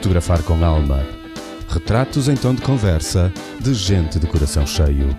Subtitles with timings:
[0.00, 1.06] Fotografar com alma.
[1.68, 5.14] Retratos em tom de conversa de gente de coração cheio.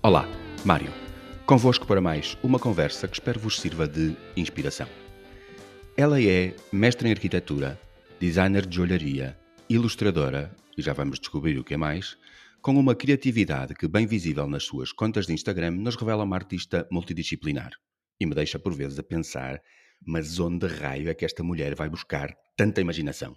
[0.00, 0.28] Olá,
[0.64, 0.92] Mário.
[1.44, 4.86] Convosco para mais uma conversa que espero vos sirva de inspiração.
[5.96, 7.80] Ela é mestre em arquitetura,
[8.20, 9.36] designer de joalharia,
[9.68, 12.16] ilustradora, e já vamos descobrir o que é mais,
[12.60, 16.86] com uma criatividade que, bem visível nas suas contas de Instagram, nos revela uma artista
[16.90, 17.72] multidisciplinar.
[18.20, 19.60] E me deixa por vezes a pensar,
[20.06, 23.36] mas onde raio é que esta mulher vai buscar tanta imaginação?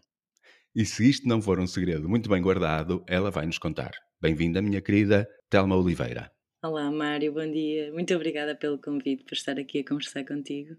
[0.76, 3.92] E se isto não for um segredo muito bem guardado, ela vai nos contar.
[4.22, 6.32] Bem-vinda, minha querida Telma Oliveira.
[6.64, 7.92] Olá, Mário, bom dia.
[7.94, 10.76] Muito obrigada pelo convite, por estar aqui a conversar contigo.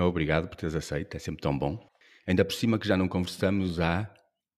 [0.00, 1.78] Obrigado por teres aceito, é sempre tão bom.
[2.26, 4.12] Ainda por cima que já não conversamos há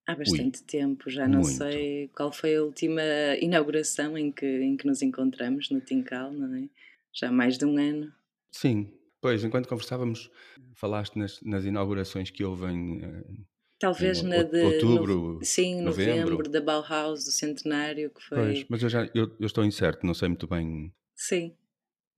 [0.07, 1.57] Há bastante tempo, já não muito.
[1.57, 3.03] sei qual foi a última
[3.41, 6.69] inauguração em que, em que nos encontramos no Tincal, não é?
[7.13, 8.13] Já há mais de um ano.
[8.51, 10.31] Sim, pois, enquanto conversávamos,
[10.75, 13.25] falaste nas, nas inaugurações que houve em, eh,
[13.79, 14.63] Talvez em na de.
[14.65, 16.31] outubro, no- sim, novembro.
[16.33, 18.39] novembro, da Bauhaus, do centenário, que foi.
[18.39, 21.55] Pois, mas eu já eu, eu estou incerto, não sei muito bem Sim.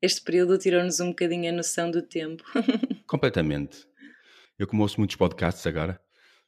[0.00, 2.42] Este período tirou-nos um bocadinho a noção do tempo.
[3.06, 3.86] completamente.
[4.58, 6.00] Eu como ouço muitos podcasts agora,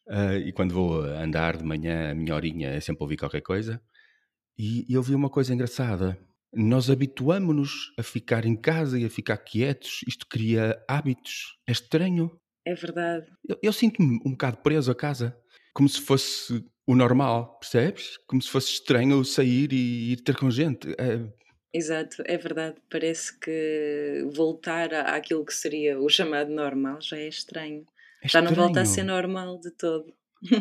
[0.08, 3.80] eh, e quando vou andar de manhã, a minha horinha é sempre ouvir qualquer coisa,
[4.58, 6.18] e, e eu vi uma coisa engraçada.
[6.54, 11.56] Nós habituamos-nos a ficar em casa e a ficar quietos, isto cria hábitos.
[11.66, 12.30] É estranho.
[12.64, 13.26] É verdade.
[13.48, 15.36] Eu, eu sinto-me um bocado preso a casa,
[15.74, 18.18] como se fosse o normal, percebes?
[18.28, 20.90] Como se fosse estranho sair e ir ter com gente.
[20.98, 21.20] É,
[21.72, 22.76] Exato, é verdade.
[22.88, 27.84] Parece que voltar à- àquilo que seria o chamado normal já é estranho.
[28.24, 30.12] É Já não volta a ser normal de todo.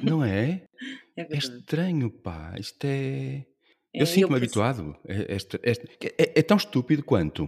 [0.03, 0.63] Não é?
[1.15, 2.55] É É estranho, pá.
[2.57, 3.45] Isto é.
[3.93, 4.97] É, Eu sinto-me habituado.
[5.07, 7.47] É, é é tão estúpido quanto.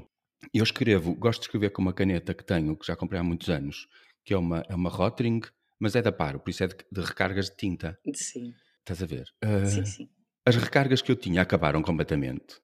[0.54, 3.50] Eu escrevo, gosto de escrever com uma caneta que tenho, que já comprei há muitos
[3.50, 3.88] anos,
[4.24, 5.42] que é uma, é uma Rotring,
[5.80, 7.98] mas é da Paro, por isso é de, de recargas de tinta.
[8.14, 9.26] Sim, Estás a ver?
[9.42, 10.08] Ah, sim, sim.
[10.46, 12.62] as recargas que eu tinha acabaram completamente.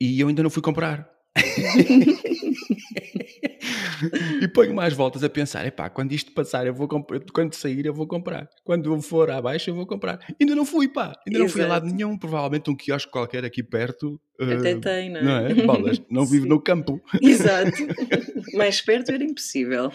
[0.00, 1.08] E eu ainda não fui comprar.
[4.42, 7.86] e ponho mais voltas a pensar: epá, quando isto passar, eu vou comprar, quando sair,
[7.86, 8.48] eu vou comprar.
[8.64, 10.18] Quando eu for abaixo, eu vou comprar.
[10.40, 11.96] Ainda não fui, pá, ainda não fui a lado Exato.
[11.96, 12.18] nenhum.
[12.18, 14.20] Provavelmente um quiosque qualquer aqui perto.
[14.40, 15.22] Até ah, tem, não é?
[15.22, 15.54] não é?
[15.54, 17.00] Bolas, não vivo no campo.
[17.22, 17.72] Exato.
[18.54, 19.90] Mais perto era impossível.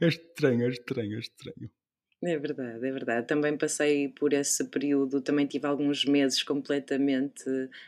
[0.00, 1.70] É estranho, é estranho, é estranho.
[2.24, 3.26] É verdade, é verdade.
[3.26, 7.44] Também passei por esse período, também tive alguns meses completamente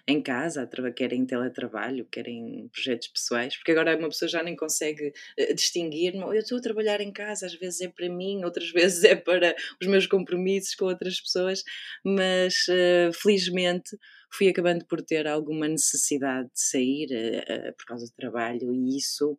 [0.07, 4.55] em casa, quer em teletrabalho, quer em projetos pessoais, porque agora uma pessoa já nem
[4.55, 8.71] consegue eh, distinguir, eu estou a trabalhar em casa, às vezes é para mim, outras
[8.71, 11.65] vezes é para os meus compromissos com outras pessoas,
[12.05, 13.97] mas eh, felizmente
[14.31, 19.39] fui acabando por ter alguma necessidade de sair eh, por causa do trabalho e isso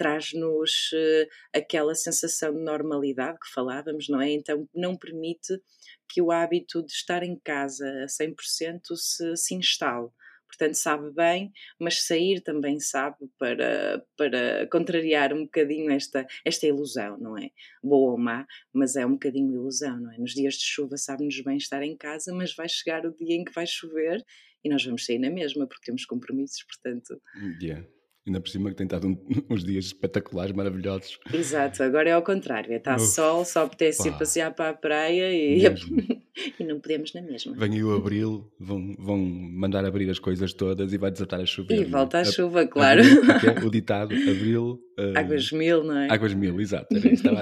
[0.00, 4.30] traz-nos eh, aquela sensação de normalidade que falávamos, não é?
[4.30, 5.60] Então não permite
[6.08, 10.08] que o hábito de estar em casa a 100% se, se instale.
[10.46, 17.18] Portanto, sabe bem, mas sair também sabe para, para contrariar um bocadinho esta, esta ilusão,
[17.18, 17.50] não é?
[17.82, 20.16] Boa ou má, mas é um bocadinho ilusão, não é?
[20.16, 23.44] Nos dias de chuva sabe-nos bem estar em casa, mas vai chegar o dia em
[23.44, 24.24] que vai chover
[24.64, 27.20] e nós vamos sair na mesma, porque temos compromissos, portanto.
[27.62, 27.86] Yeah.
[28.30, 29.18] Ainda por cima que tem estado um-
[29.50, 31.18] uns dias espetaculares, maravilhosos.
[31.34, 35.32] Exato, agora é ao contrário, está Uf, sol, só apetece ir passear para a praia
[35.34, 35.60] e,
[36.60, 37.56] e não podemos na mesma.
[37.56, 41.44] Vem aí o abril, vão, vão mandar abrir as coisas todas e vai desatar a
[41.46, 41.76] chover.
[41.76, 41.84] E é?
[41.86, 43.00] volta a A- chuva, claro.
[43.00, 43.66] Abril, o é?
[43.66, 44.80] o ditado, abril.
[44.96, 46.08] eh, Águas mil, não é?
[46.08, 46.96] águas mil, exato.
[46.96, 47.40] Estava,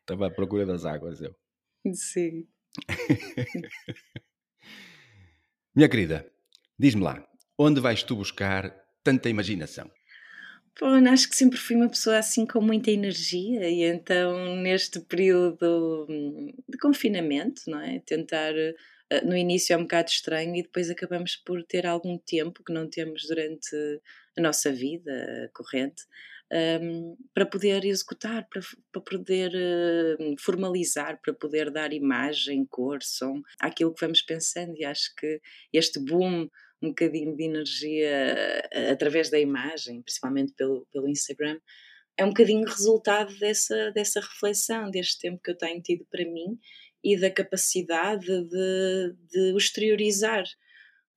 [0.00, 1.20] estava à procura das águas.
[1.20, 1.34] Eu.
[1.92, 2.46] Sim.
[5.74, 6.26] Minha querida,
[6.78, 7.22] diz-me lá,
[7.58, 9.90] onde vais tu buscar tanta imaginação?
[10.78, 16.06] Pô, acho que sempre fui uma pessoa assim com muita energia e então neste período
[16.08, 18.00] hum, de confinamento, não é?
[18.00, 18.74] Tentar, eh,
[19.22, 22.88] no início é um bocado estranho e depois acabamos por ter algum tempo que não
[22.88, 23.76] temos durante
[24.36, 26.04] a nossa vida corrente
[26.80, 28.62] hum, para poder executar, para,
[28.92, 34.84] para poder eh, formalizar, para poder dar imagem, cor, som àquilo que vamos pensando e
[34.84, 35.40] acho que
[35.72, 36.48] este boom
[36.82, 38.34] um bocadinho de energia
[38.90, 41.60] através da imagem, principalmente pelo, pelo Instagram,
[42.16, 46.58] é um bocadinho resultado dessa, dessa reflexão, deste tempo que eu tenho tido para mim
[47.02, 50.44] e da capacidade de, de exteriorizar.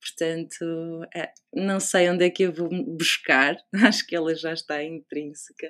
[0.06, 3.58] Portanto, é, não sei onde é que eu vou buscar,
[3.98, 5.68] acho que ela já está intrínseca.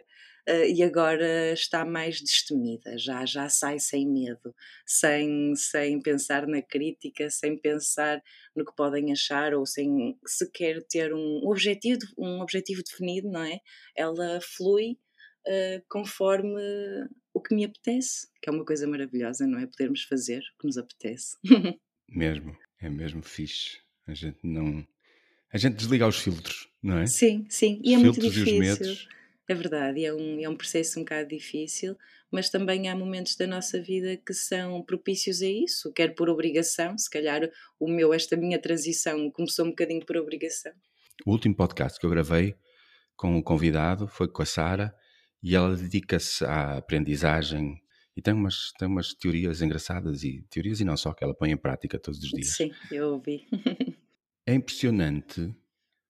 [0.47, 4.53] Uh, e agora está mais destemida, já, já sai sem medo,
[4.85, 8.21] sem, sem pensar na crítica, sem pensar
[8.55, 13.57] no que podem achar ou sem sequer ter um objetivo, um objetivo definido, não é?
[13.97, 14.99] Ela flui
[15.47, 16.61] uh, conforme
[17.33, 19.65] o que me apetece, que é uma coisa maravilhosa, não é?
[19.65, 21.37] Podermos fazer o que nos apetece.
[22.07, 23.84] mesmo, é mesmo fixe.
[24.07, 24.85] A gente não.
[25.51, 27.07] A gente desliga os filtros, não é?
[27.07, 27.79] Sim, sim.
[27.83, 29.07] E os é muito difícil.
[29.47, 31.95] É verdade, é um, é um processo um bocado difícil,
[32.31, 36.97] mas também há momentos da nossa vida que são propícios a isso, quer por obrigação,
[36.97, 37.47] se calhar
[37.79, 40.71] o meu, esta minha transição começou um bocadinho por obrigação.
[41.27, 42.55] O último podcast que eu gravei
[43.15, 44.95] com o convidado foi com a Sara
[45.43, 47.79] e ela dedica-se à aprendizagem
[48.17, 51.51] e tem umas, tem umas teorias engraçadas e teorias e não só que ela põe
[51.51, 52.55] em prática todos os dias.
[52.55, 53.45] Sim, eu ouvi.
[54.45, 55.53] é impressionante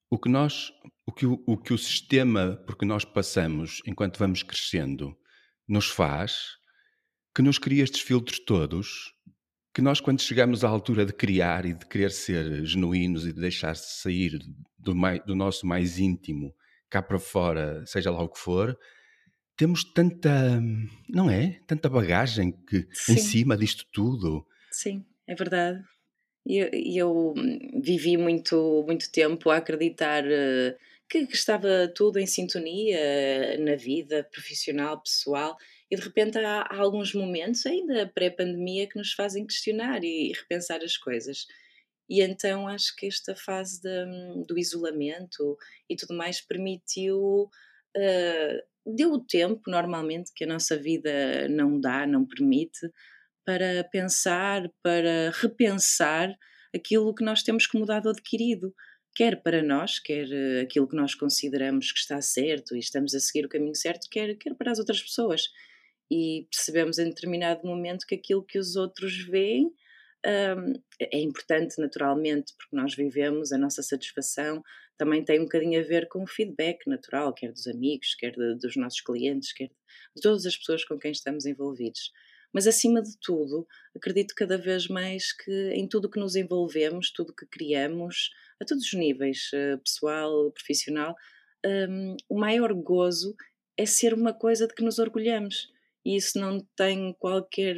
[0.10, 0.72] o que nós,
[1.06, 5.18] o que o, o que o sistema por que nós passamos enquanto vamos crescendo
[5.68, 6.58] nos faz,
[7.34, 9.14] que nos cria estes filtros todos,
[9.74, 13.42] que nós quando chegamos à altura de criar e de querer ser genuínos e de
[13.42, 14.40] deixar-se sair
[14.78, 16.54] do, mais, do nosso mais íntimo
[16.90, 18.78] cá para fora, seja lá o que for,
[19.58, 20.62] temos tanta,
[21.10, 21.62] não é?
[21.66, 23.14] Tanta bagagem que Sim.
[23.14, 24.46] em cima disto tudo.
[24.72, 25.84] Sim, é verdade.
[26.46, 27.34] E eu, eu,
[27.82, 30.78] vivi muito, muito tempo a acreditar uh,
[31.10, 35.58] que, que, estava tudo em sintonia na vida profissional, pessoal,
[35.90, 40.34] e de repente há, há alguns momentos, ainda pré-pandemia, que nos fazem questionar e, e,
[40.34, 41.48] repensar as coisas.
[42.08, 45.58] E então acho que esta fase de, do isolamento
[45.90, 47.50] e tudo mais permitiu.
[47.98, 52.88] Uh, deu o tempo, normalmente, que a nossa vida não dá, não permite,
[53.46, 56.36] para pensar, para repensar
[56.74, 58.74] aquilo que nós temos que mudar do adquirido,
[59.16, 63.20] quer para nós, quer eh, aquilo que nós consideramos que está certo e estamos a
[63.20, 65.44] seguir o caminho certo, quer, quer para as outras pessoas.
[66.12, 69.72] E percebemos em determinado momento que aquilo que os outros veem
[70.26, 74.64] um, é importante, naturalmente, porque nós vivemos, a nossa satisfação
[74.98, 78.56] também tem um bocadinho a ver com o feedback natural, quer dos amigos, quer de,
[78.56, 82.12] dos nossos clientes, quer de todas as pessoas com quem estamos envolvidos.
[82.56, 87.36] Mas, acima de tudo, acredito cada vez mais que em tudo que nos envolvemos, tudo
[87.36, 88.30] que criamos,
[88.62, 91.14] a todos os níveis, eh, pessoal, profissional,
[91.66, 93.36] um, o maior gozo
[93.78, 95.70] é ser uma coisa de que nos orgulhamos
[96.06, 97.76] e isso não tem qualquer.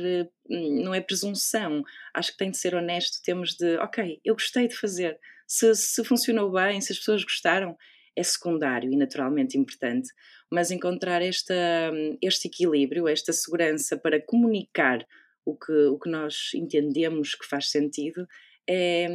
[0.47, 1.83] Hum, não é presunção.
[2.13, 3.23] Acho que tem de ser honesto.
[3.23, 5.17] Temos de, ok, eu gostei de fazer.
[5.47, 7.75] Se, se funcionou bem, se as pessoas gostaram,
[8.17, 10.09] é secundário e naturalmente importante.
[10.51, 11.53] Mas encontrar esta,
[11.93, 15.05] hum, este equilíbrio, esta segurança para comunicar
[15.45, 18.27] o que, o que nós entendemos que faz sentido,
[18.67, 19.05] é,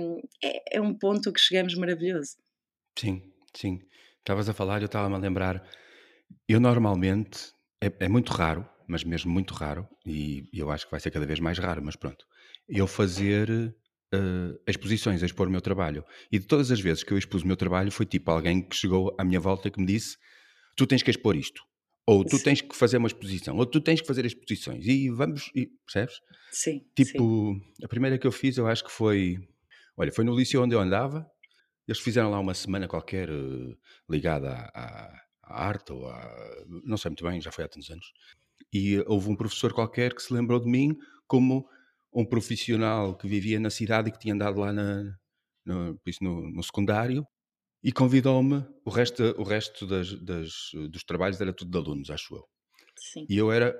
[0.42, 2.36] é, é um ponto que chegamos maravilhoso.
[2.98, 3.22] Sim,
[3.54, 3.80] sim.
[4.18, 5.68] Estavas a falar, eu estava-me a lembrar.
[6.48, 7.52] Eu normalmente,
[7.82, 11.26] é, é muito raro, mas mesmo muito raro, e eu acho que vai ser cada
[11.26, 12.24] vez mais raro, mas pronto,
[12.68, 13.74] eu fazer
[14.14, 16.04] uh, exposições, expor o meu trabalho.
[16.30, 18.76] E de todas as vezes que eu expus o meu trabalho, foi tipo alguém que
[18.76, 20.16] chegou à minha volta que me disse:
[20.76, 21.62] Tu tens que expor isto,
[22.06, 25.50] ou tu tens que fazer uma exposição, ou tu tens que fazer exposições, e vamos,
[25.54, 26.20] e, percebes?
[26.50, 26.84] Sim.
[26.94, 27.84] Tipo, sim.
[27.84, 29.38] a primeira que eu fiz, eu acho que foi.
[29.96, 31.26] Olha, foi no liceu onde eu andava,
[31.86, 33.76] eles fizeram lá uma semana qualquer uh,
[34.08, 36.64] ligada à, à arte ou a.
[36.84, 38.12] não sei muito bem, já foi há tantos anos.
[38.72, 40.96] E houve um professor qualquer que se lembrou de mim
[41.26, 41.68] como
[42.12, 45.02] um profissional que vivia na cidade e que tinha andado lá na,
[45.64, 47.26] no, no, no secundário
[47.82, 48.64] e convidou-me.
[48.84, 50.52] O resto, o resto das, das,
[50.90, 52.44] dos trabalhos era tudo de alunos, acho eu.
[52.96, 53.26] Sim.
[53.28, 53.74] E eu era.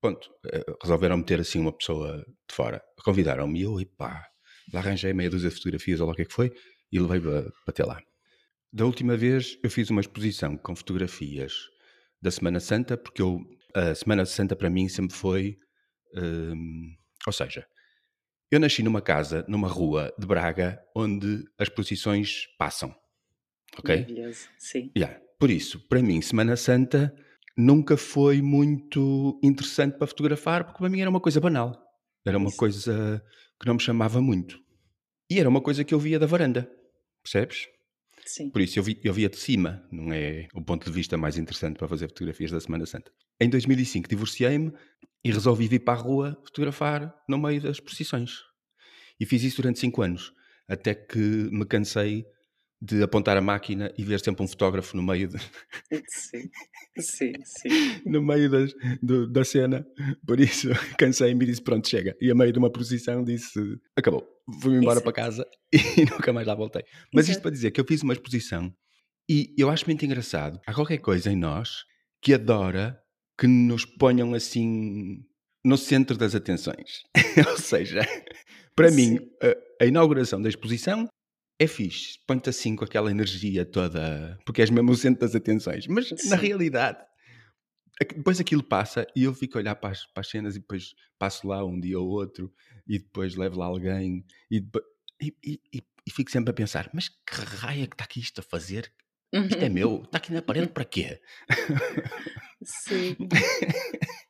[0.00, 2.82] Pronto, eh, resolveram meter assim uma pessoa de fora.
[3.04, 4.26] Convidaram-me e eu, e pá,
[4.72, 6.52] lá arranjei meia dúzia de fotografias ou lá o que é que foi
[6.90, 8.00] e levei para, ter lá.
[8.72, 11.52] Da última vez eu fiz uma exposição com fotografias
[12.20, 13.40] da Semana Santa, porque eu
[13.74, 15.56] a Semana Santa para mim sempre foi.
[16.14, 16.94] Um,
[17.26, 17.66] ou seja,
[18.50, 22.94] eu nasci numa casa, numa rua de Braga, onde as procissões passam.
[23.78, 23.96] Ok?
[23.96, 24.90] Maravilhoso, sim.
[24.96, 25.18] Yeah.
[25.38, 27.14] Por isso, para mim, Semana Santa
[27.56, 31.82] nunca foi muito interessante para fotografar, porque para mim era uma coisa banal.
[32.24, 32.56] Era uma isso.
[32.56, 33.24] coisa
[33.60, 34.60] que não me chamava muito.
[35.30, 36.70] E era uma coisa que eu via da varanda.
[37.22, 37.66] Percebes?
[38.24, 38.50] Sim.
[38.50, 41.36] Por isso eu, vi, eu via de cima, não é o ponto de vista mais
[41.36, 43.10] interessante para fazer fotografias da Semana Santa.
[43.40, 44.72] Em 2005 divorciei-me
[45.24, 48.40] e resolvi vir para a rua fotografar no meio das procissões.
[49.20, 50.32] E fiz isso durante cinco anos,
[50.68, 52.24] até que me cansei
[52.80, 55.38] de apontar a máquina e ver sempre um fotógrafo no meio de...
[56.08, 56.50] Sim,
[56.98, 58.02] sim, sim.
[58.04, 59.86] no meio das, do, da cena.
[60.26, 62.14] Por isso cansei-me e disse: Pronto, chega.
[62.20, 63.58] E a meio de uma posição disse:
[63.96, 64.26] Acabou.
[64.60, 65.04] Fui-me embora Exato.
[65.04, 66.82] para casa e nunca mais lá voltei.
[67.14, 67.30] Mas Exato.
[67.32, 68.74] isto para dizer que eu fiz uma exposição
[69.28, 70.60] e eu acho muito engraçado.
[70.66, 71.84] Há qualquer coisa em nós
[72.20, 73.01] que adora
[73.42, 75.26] que nos ponham assim
[75.64, 77.02] no centro das atenções.
[77.50, 78.06] Ou seja,
[78.76, 78.94] para Sim.
[78.94, 81.08] mim, a, a inauguração da exposição
[81.58, 85.88] é fixe, põe-te assim com aquela energia toda, porque és mesmo o centro das atenções.
[85.88, 86.28] Mas Sim.
[86.28, 87.04] na realidade,
[88.14, 90.94] depois aquilo passa e eu fico a olhar para as, para as, cenas e depois
[91.18, 92.54] passo lá um dia ou outro
[92.86, 94.64] e depois levo lá alguém e,
[95.20, 98.44] e, e, e fico sempre a pensar: mas que raia que está aqui isto a
[98.44, 98.92] fazer?
[99.32, 101.20] Isto é meu, está aqui na parede para quê?
[102.64, 103.16] Sim.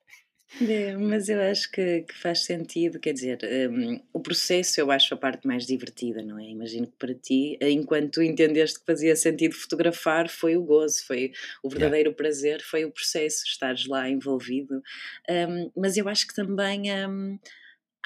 [0.61, 3.39] É, mas eu acho que, que, faz sentido, quer dizer,
[3.71, 6.45] um, o processo eu acho a parte mais divertida, não é?
[6.45, 11.33] Imagino que para ti, enquanto tu entendeste que fazia sentido fotografar, foi o gozo, foi
[11.63, 12.17] o verdadeiro yeah.
[12.17, 14.83] prazer, foi o processo, estares lá envolvido.
[15.29, 17.39] Um, mas eu acho que também a um,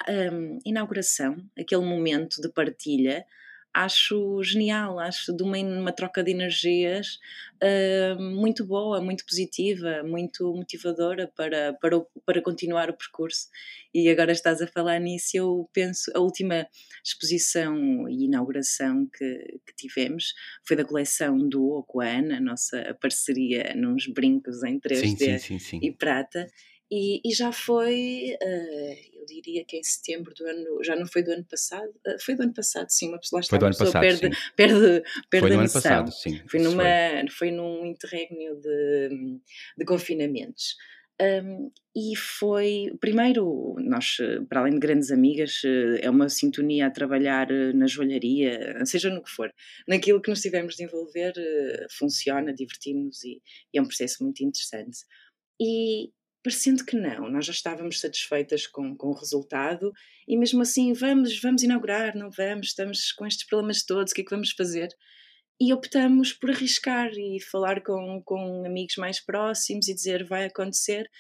[0.09, 3.27] hum, inauguração, aquele momento de partilha,
[3.77, 7.19] acho genial, acho de uma, uma troca de energias
[7.63, 13.49] uh, muito boa, muito positiva, muito motivadora para, para, para continuar o percurso.
[13.93, 16.67] E agora estás a falar nisso, eu penso, a última
[17.05, 20.33] exposição e inauguração que, que tivemos
[20.67, 25.81] foi da coleção do Ana, a nossa parceria nos brincos em 3D sim, sim, sim,
[25.83, 26.49] e prata.
[26.91, 31.33] E, e, já foi, uh, diria que em setembro do ano, já não foi do
[31.33, 34.19] ano passado, uh, foi do ano passado, sim, uma pessoa, foi do ano passado, perde,
[34.21, 34.43] sim.
[34.55, 36.43] perde, perde foi do ano passado, sim.
[36.49, 37.31] Foi, numa, foi.
[37.31, 39.41] foi num interregno de,
[39.79, 40.77] de confinamentos.
[41.21, 46.91] Um, e foi, primeiro, nós, para além de grandes amigas, eh, é uma sintonia a
[46.91, 49.51] trabalhar na joalharia, seja no que for,
[49.89, 51.33] naquilo que nos tivemos de envolver,
[51.99, 53.41] funciona, divertimos e,
[53.73, 54.99] e é um processo muito interessante.
[55.59, 56.11] E,
[56.47, 59.93] parecendo que não, nós já estávamos satisfeitas com, com o resultado
[60.29, 64.21] e mesmo assim, vamos, vamos inaugurar, não vamos, estamos com estes problemas todos, o que
[64.21, 64.89] é que vamos fazer?
[65.61, 71.11] E optamos por arriscar e falar com, com amigos mais próximos e dizer vai acontecer.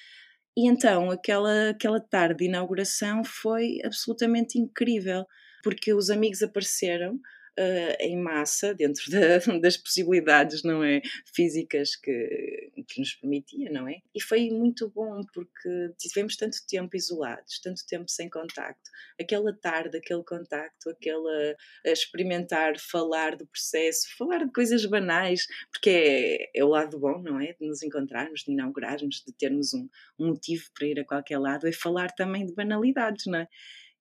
[0.56, 5.26] E então aquela, aquela tarde de inauguração foi absolutamente incrível,
[5.64, 7.18] porque os amigos apareceram,
[7.58, 11.00] uh, em massa, dentro da, das possibilidades, não é?
[11.34, 13.96] Físicas que, que nos permitia, não é?
[14.14, 18.90] E foi muito bom porque tivemos tanto tempo isolados, tanto tempo sem contacto.
[19.20, 26.50] Aquela tarde, aquele contacto, aquela experimentar, falar do processo, falar de coisas banais, porque é,
[26.54, 27.54] é o lado bom, não é?
[27.58, 31.66] De nos encontrarmos, de inaugurarmos, de termos um, um motivo para ir a qualquer lado,
[31.66, 33.48] é falar também de banalidades, não é?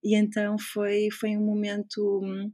[0.03, 2.51] E então foi, foi um momento hum,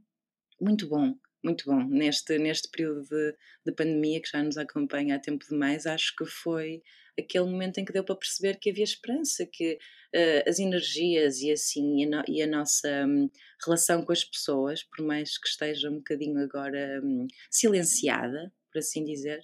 [0.62, 1.82] muito bom, muito bom.
[1.88, 3.34] Neste, neste período de,
[3.66, 6.82] de pandemia que já nos acompanha há tempo demais, acho que foi
[7.18, 11.50] aquele momento em que deu para perceber que havia esperança, que uh, as energias e
[11.50, 13.28] assim e a, no, e a nossa um,
[13.64, 19.04] relação com as pessoas, por mais que esteja um bocadinho agora um, silenciada, por assim
[19.04, 19.40] dizer,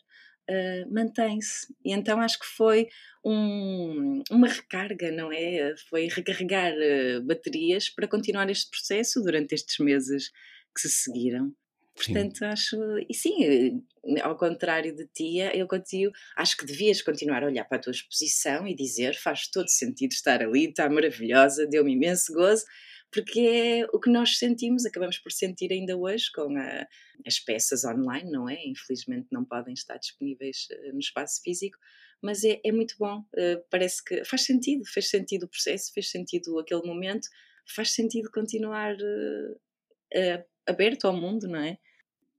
[0.49, 1.67] uh, mantém-se.
[1.85, 2.89] E então acho que foi
[3.25, 5.75] um, uma recarga, não é?
[5.91, 10.31] Foi recarregar uh, baterias para continuar este processo durante estes meses
[10.75, 11.53] que se seguiram.
[11.99, 12.45] Portanto, sim.
[12.45, 12.77] acho.
[13.09, 13.83] E sim,
[14.23, 17.91] ao contrário de ti, eu contigo, acho que devias continuar a olhar para a tua
[17.91, 22.65] exposição e dizer faz todo sentido estar ali, está maravilhosa, deu-me imenso gozo,
[23.11, 26.87] porque é o que nós sentimos, acabamos por sentir ainda hoje com a,
[27.27, 28.65] as peças online, não é?
[28.65, 31.79] Infelizmente não podem estar disponíveis eh, no espaço físico,
[32.23, 33.25] mas é, é muito bom,
[33.71, 37.29] parece que faz sentido, fez sentido o processo, fez sentido aquele momento,
[37.75, 38.97] faz sentido continuar.
[38.97, 41.79] Uh, aberto ao mundo, não é?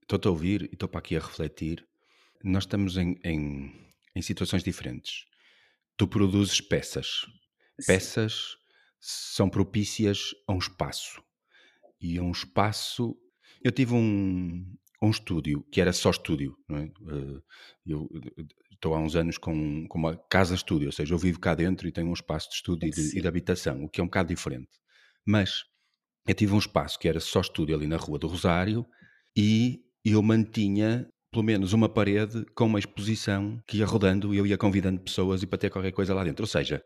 [0.01, 1.85] Estou-te a ouvir e estou para aqui a refletir.
[2.43, 3.71] Nós estamos em, em,
[4.15, 5.25] em situações diferentes.
[5.97, 7.25] Tu produzes peças.
[7.85, 8.57] Peças
[8.99, 11.21] são propícias a um espaço.
[12.01, 13.17] E a um espaço.
[13.61, 14.65] Eu tive um,
[15.01, 16.57] um estúdio que era só estúdio.
[16.67, 16.85] Não é?
[16.85, 17.41] Eh,
[17.85, 18.09] eu
[18.71, 21.91] estou há uns anos com, com uma casa-estúdio, ou seja, eu vivo cá dentro e
[21.91, 24.29] tenho um espaço de estúdio e de, e de habitação, o que é um bocado
[24.29, 24.69] diferente.
[25.25, 25.65] Mas
[26.29, 28.85] eu tive um espaço que era só estúdio ali na Rua do Rosário
[29.35, 34.45] e eu mantinha pelo menos uma parede com uma exposição que ia rodando e eu
[34.45, 36.43] ia convidando pessoas e para ter qualquer coisa lá dentro.
[36.43, 36.83] Ou seja,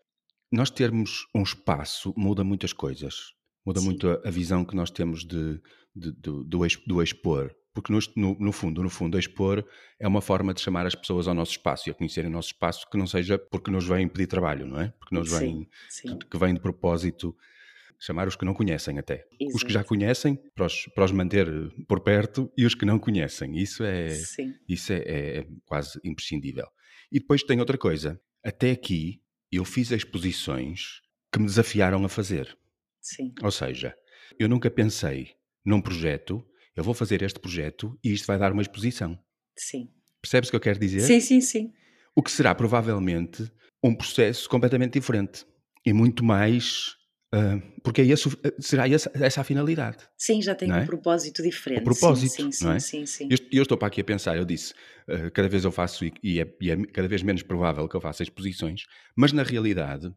[0.49, 3.33] nós termos um espaço muda muitas coisas.
[3.65, 3.85] Muda Sim.
[3.85, 5.61] muito a, a, visão que nós temos de,
[5.93, 7.53] de, de do, do, expor.
[7.73, 9.65] Porque no, no, no, fundo, no fundo, expor
[9.99, 12.49] é uma forma de chamar as pessoas ao nosso espaço e a conhecerem o nosso
[12.49, 14.93] espaço que não seja porque nos vêm pedir trabalho, não é?
[14.99, 15.67] Porque nos vêm.
[16.01, 17.35] Que, que vem de propósito
[18.05, 19.25] chamar os que não conhecem até.
[19.39, 19.55] Exato.
[19.55, 21.47] Os que já conhecem, para os, para os manter
[21.87, 23.55] por perto, e os que não conhecem.
[23.57, 26.67] Isso é, Sim, isso é, é quase imprescindível.
[27.11, 28.19] E depois tem outra coisa.
[28.43, 32.57] Até aqui, eu fiz exposições que me desafiaram a fazer.
[33.01, 33.95] sim, Ou seja,
[34.37, 35.31] eu nunca pensei
[35.65, 36.45] num projeto,
[36.75, 39.17] eu vou fazer este projeto e isto vai dar uma exposição.
[39.57, 39.89] sim.
[40.21, 41.01] Percebes o que eu quero dizer?
[41.01, 41.73] Sim, sim, sim.
[42.15, 43.51] O que será provavelmente
[43.83, 45.45] um processo completamente diferente
[45.85, 46.95] e muito mais.
[47.33, 49.97] Ah, porque é esse, o- será essa, essa a finalidade.
[50.17, 50.81] Sim, já tem é?
[50.81, 51.83] um propósito diferente.
[51.83, 52.79] Propósito, sim, sim, não é?
[52.79, 53.29] sim, sim, sim.
[53.31, 54.73] Eu, eu estou para aqui a pensar, eu disse,
[55.07, 57.95] ah, cada vez eu faço e, e é, e é cada vez menos provável que
[57.95, 58.83] eu faça exposições,
[59.15, 60.13] mas na realidade,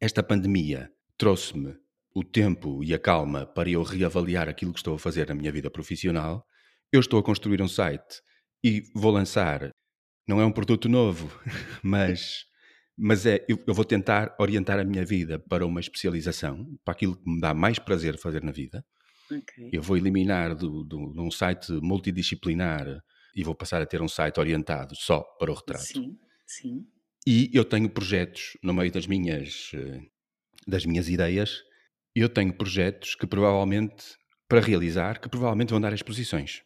[0.00, 1.76] esta pandemia trouxe-me
[2.14, 5.52] o tempo e a calma para eu reavaliar aquilo que estou a fazer na minha
[5.52, 6.46] vida profissional.
[6.92, 8.22] Eu estou a construir um site
[8.64, 9.70] e vou lançar,
[10.26, 11.30] não é um produto novo,
[11.82, 12.44] mas,
[12.96, 17.16] mas é, eu, eu vou tentar orientar a minha vida para uma especialização, para aquilo
[17.16, 18.84] que me dá mais prazer fazer na vida.
[19.30, 19.70] Ok.
[19.72, 23.02] Eu vou eliminar do, do, de um site multidisciplinar
[23.34, 25.84] e vou passar a ter um site orientado só para o retrato.
[25.84, 26.86] Sim, sim.
[27.26, 30.00] E eu tenho projetos no meio das minhas, eh,
[30.66, 31.62] das minhas ideias,
[32.14, 34.04] eu tenho projetos que provavelmente,
[34.46, 36.62] para realizar, que provavelmente vão dar exposições.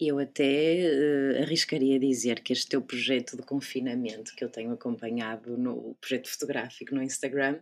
[0.00, 5.58] Eu até eh, arriscaria dizer que este teu projeto de confinamento que eu tenho acompanhado
[5.58, 7.60] no projeto fotográfico no Instagram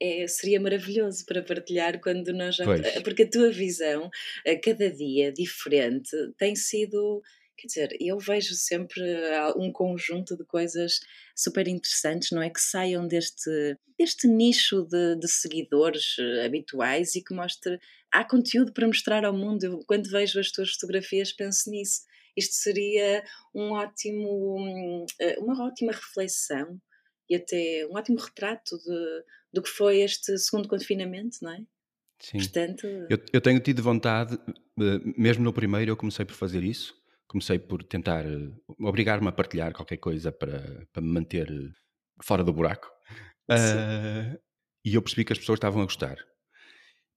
[0.00, 2.64] é, seria maravilhoso para partilhar quando nós já.
[2.64, 3.02] Pois.
[3.02, 4.10] Porque a tua visão,
[4.46, 7.22] a cada dia diferente, tem sido.
[7.56, 9.00] Quer dizer, eu vejo sempre
[9.36, 10.98] ah, um conjunto de coisas
[11.36, 12.50] super interessantes, não é?
[12.50, 17.78] Que saiam deste, deste nicho de, de seguidores eh, habituais e que mostre.
[18.14, 19.64] Há conteúdo para mostrar ao mundo.
[19.64, 22.02] Eu, quando vejo as tuas fotografias, penso nisso.
[22.36, 26.80] Isto seria um ótimo, eh, uma ótima reflexão
[27.28, 31.58] e até um ótimo retrato de, do que foi este segundo confinamento, não é?
[32.20, 32.38] Sim.
[32.38, 34.38] Portanto, Eu, eu tenho tido vontade,
[34.80, 36.94] eh, mesmo no primeiro eu comecei por fazer isso,
[37.26, 41.48] comecei por tentar eh, obrigar-me a partilhar qualquer coisa para, para me manter
[42.22, 42.88] fora do buraco.
[43.50, 44.38] Ah,
[44.84, 46.16] e eu percebi que as pessoas estavam a gostar.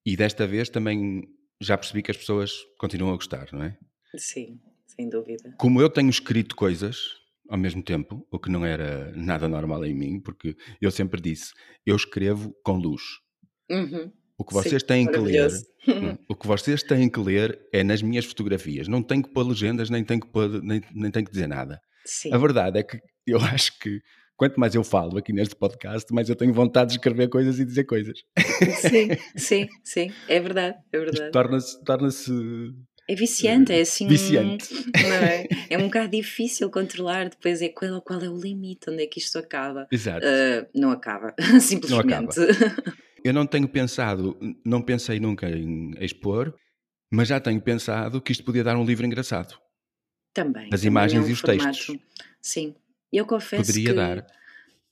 [0.09, 1.23] E desta vez também
[1.61, 3.77] já percebi que as pessoas continuam a gostar, não é?
[4.17, 5.53] sim, sem dúvida.
[5.59, 6.97] Como eu tenho escrito coisas
[7.49, 11.51] ao mesmo tempo, o que não era nada normal em mim, porque eu sempre disse,
[11.85, 13.01] eu escrevo com luz.
[13.69, 15.51] Uhum, O que sim, vocês têm que ler.
[15.88, 18.88] Hum, O que vocês têm que ler é nas minhas fotografias.
[18.88, 21.82] Não tenho que pôr legendas, nem tenho que, pôr, nem, nem tenho que dizer nada.
[22.05, 23.99] Sim, A verdade é que eu acho que
[24.38, 27.65] quanto mais eu falo aqui neste podcast, mais eu tenho vontade de escrever coisas e
[27.65, 28.19] dizer coisas.
[28.80, 31.32] sim, sim, sim, é verdade, é verdade.
[31.32, 32.32] torna-se torna-se
[33.10, 34.08] É viciante, é assim.
[34.08, 34.73] viciante.
[34.73, 35.47] Não é?
[35.71, 39.19] é um bocado difícil controlar, depois é qual, qual é o limite, onde é que
[39.19, 39.88] isto acaba.
[39.91, 40.26] Exato.
[40.26, 42.39] Ah, não acaba, simplesmente.
[43.23, 46.54] Eu não tenho pensado, não pensei nunca em expor,
[47.12, 49.58] mas já tenho pensado que isto podia dar um livro engraçado.
[50.34, 50.65] Também.
[50.71, 51.63] As também imagens é um e os formato.
[51.65, 51.97] textos.
[52.41, 52.76] Sim.
[53.12, 54.26] Eu confesso Poderia que, dar.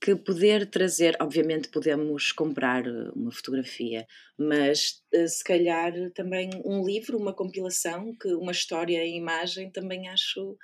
[0.00, 4.06] que poder trazer, obviamente podemos comprar eh, uma fotografia,
[4.38, 10.08] mas eh, se calhar também um livro, uma compilação, que uma história em imagem, também
[10.08, 10.56] acho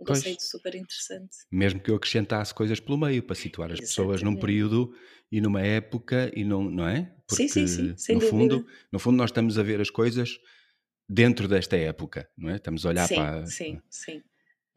[0.00, 0.24] um Pois.
[0.24, 1.36] conceito super interessante.
[1.50, 4.40] Mesmo que eu acrescentasse coisas pelo meio para situar as pessoas num Exatamente.
[4.40, 4.92] período
[5.30, 7.14] e numa época e não, não é?
[7.28, 8.54] Sim, sim, sim, sem no dúvida.
[8.54, 10.38] fundo, no fundo nós estamos a ver as coisas
[11.08, 12.56] dentro desta época, não é?
[12.56, 14.22] Estamos a olhar sim, para sim, sim.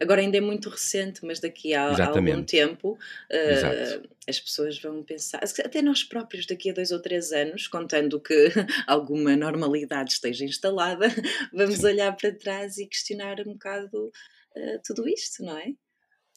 [0.00, 2.96] Agora ainda é muito recente, mas daqui a, a algum tempo
[3.30, 4.08] Exato.
[4.28, 8.48] as pessoas vão pensar, até nós próprios daqui a dois ou três anos, contando que
[8.86, 11.08] alguma normalidade esteja instalada,
[11.52, 11.86] vamos Sim.
[11.86, 14.12] olhar para trás e questionar um bocado
[14.56, 15.72] eh, tudo isto, não é?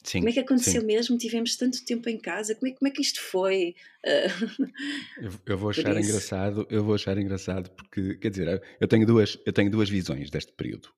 [0.03, 0.87] Sim, Como é que aconteceu sim.
[0.87, 1.17] mesmo?
[1.17, 3.75] Tivemos tanto tempo em casa, como é, como é que isto foi?
[4.03, 4.27] Eh,
[5.21, 9.37] Eu, eu vou achar engraçado, eu vou achar engraçado porque, quer dizer, eu tenho duas,
[9.45, 10.89] eu tenho duas visões deste período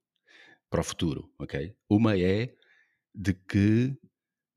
[0.74, 1.72] para o futuro, ok?
[1.88, 2.52] Uma é
[3.14, 3.96] de que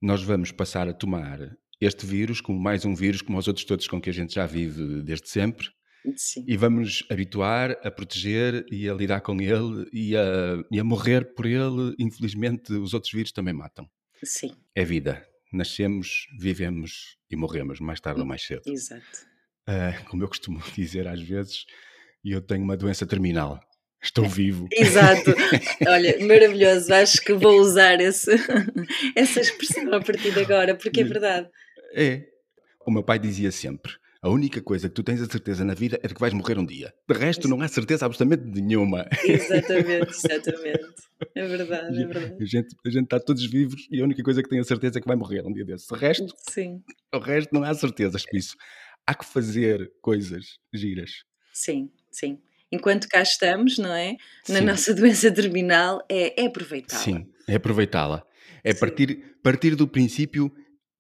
[0.00, 3.87] nós vamos passar a tomar este vírus como mais um vírus como os outros todos
[3.87, 5.68] com que a gente já vive desde sempre
[6.16, 10.85] sim, e vamos habituar a proteger e a lidar com ele e a, e a
[10.85, 11.94] morrer por ele.
[11.98, 13.87] Infelizmente, os outros vírus também matam.
[14.24, 15.22] sim, É vida.
[15.52, 18.62] Nascemos, vivemos e morremos mais tarde ou mais cedo.
[18.64, 19.26] exato.
[19.66, 21.66] Ah, como eu costumo dizer às vezes,
[22.24, 23.61] eu tenho uma doença terminal.
[24.06, 24.68] Estou vivo.
[24.72, 25.34] Exato.
[25.86, 26.92] Olha, maravilhoso.
[26.94, 28.30] Acho que vou usar esse,
[29.16, 31.48] essa expressão a partir de agora, porque é verdade.
[31.92, 32.24] É.
[32.86, 33.92] O meu pai dizia sempre:
[34.22, 36.56] a única coisa que tu tens a certeza na vida é de que vais morrer
[36.56, 36.94] um dia.
[37.08, 39.08] De resto, não há certeza absolutamente nenhuma.
[39.24, 40.94] Exatamente, exatamente.
[41.34, 42.36] É verdade, é verdade.
[42.40, 44.98] A gente, a gente está todos vivos e a única coisa que tem a certeza
[44.98, 45.90] é que vai morrer um dia desses.
[45.90, 46.80] O resto, Sim,
[47.12, 48.54] o resto não há certezas por isso.
[49.04, 51.24] Há que fazer coisas giras.
[51.52, 52.38] Sim, sim.
[52.70, 54.16] Enquanto cá estamos, não é?
[54.48, 54.64] Na sim.
[54.64, 57.02] nossa doença terminal, é, é aproveitá-la.
[57.02, 58.24] Sim, é aproveitá-la.
[58.64, 60.52] É partir, partir do princípio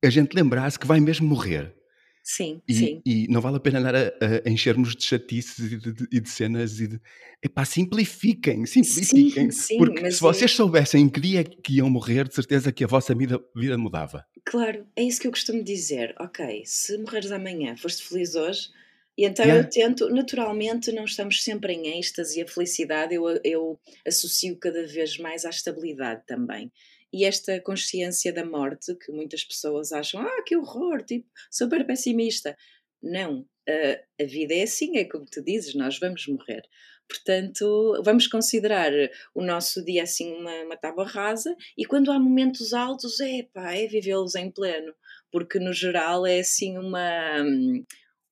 [0.04, 1.74] a gente lembrar-se que vai mesmo morrer.
[2.22, 3.02] Sim, e, sim.
[3.06, 4.12] E não vale a pena andar a,
[4.44, 7.00] a encher-nos de chatices e de, de, e de, cenas e de.
[7.40, 9.50] Epá, simplifiquem, simplifiquem.
[9.52, 10.54] Sim, sim, porque se vocês é...
[10.54, 14.26] soubessem que dia que iam morrer, de certeza que a vossa vida, vida mudava.
[14.44, 16.16] Claro, é isso que eu costumo dizer.
[16.18, 18.70] Ok, se morreres amanhã, foste feliz hoje,
[19.16, 19.64] e então yeah.
[19.64, 24.86] eu tento, naturalmente, não estamos sempre em êxtase e a felicidade eu, eu associo cada
[24.86, 26.70] vez mais à estabilidade também
[27.12, 32.56] e esta consciência da morte, que muitas pessoas acham, ah, que horror, tipo, super pessimista.
[33.02, 36.62] Não, a, a vida é assim, é como tu dizes, nós vamos morrer.
[37.08, 38.92] Portanto, vamos considerar
[39.34, 43.72] o nosso dia assim uma, uma tábua rasa e quando há momentos altos, é pá,
[43.72, 44.92] é vivê-los em pleno,
[45.30, 47.44] porque no geral é assim uma,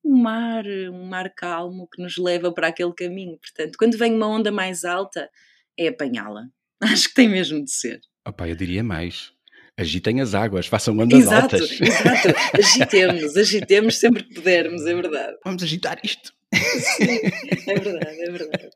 [0.04, 3.38] um mar, um mar calmo que nos leva para aquele caminho.
[3.38, 5.30] Portanto, quando vem uma onda mais alta,
[5.78, 6.44] é apanhá-la.
[6.80, 8.00] Acho que tem mesmo de ser.
[8.26, 9.32] Opa, eu diria mais.
[9.76, 11.70] Agitem as águas, façam ondas exato, altas.
[11.80, 15.36] Exato, agitemos, agitemos sempre que pudermos, é verdade.
[15.44, 16.32] Vamos agitar isto.
[16.54, 17.18] Sim,
[17.66, 18.70] é verdade, é verdade.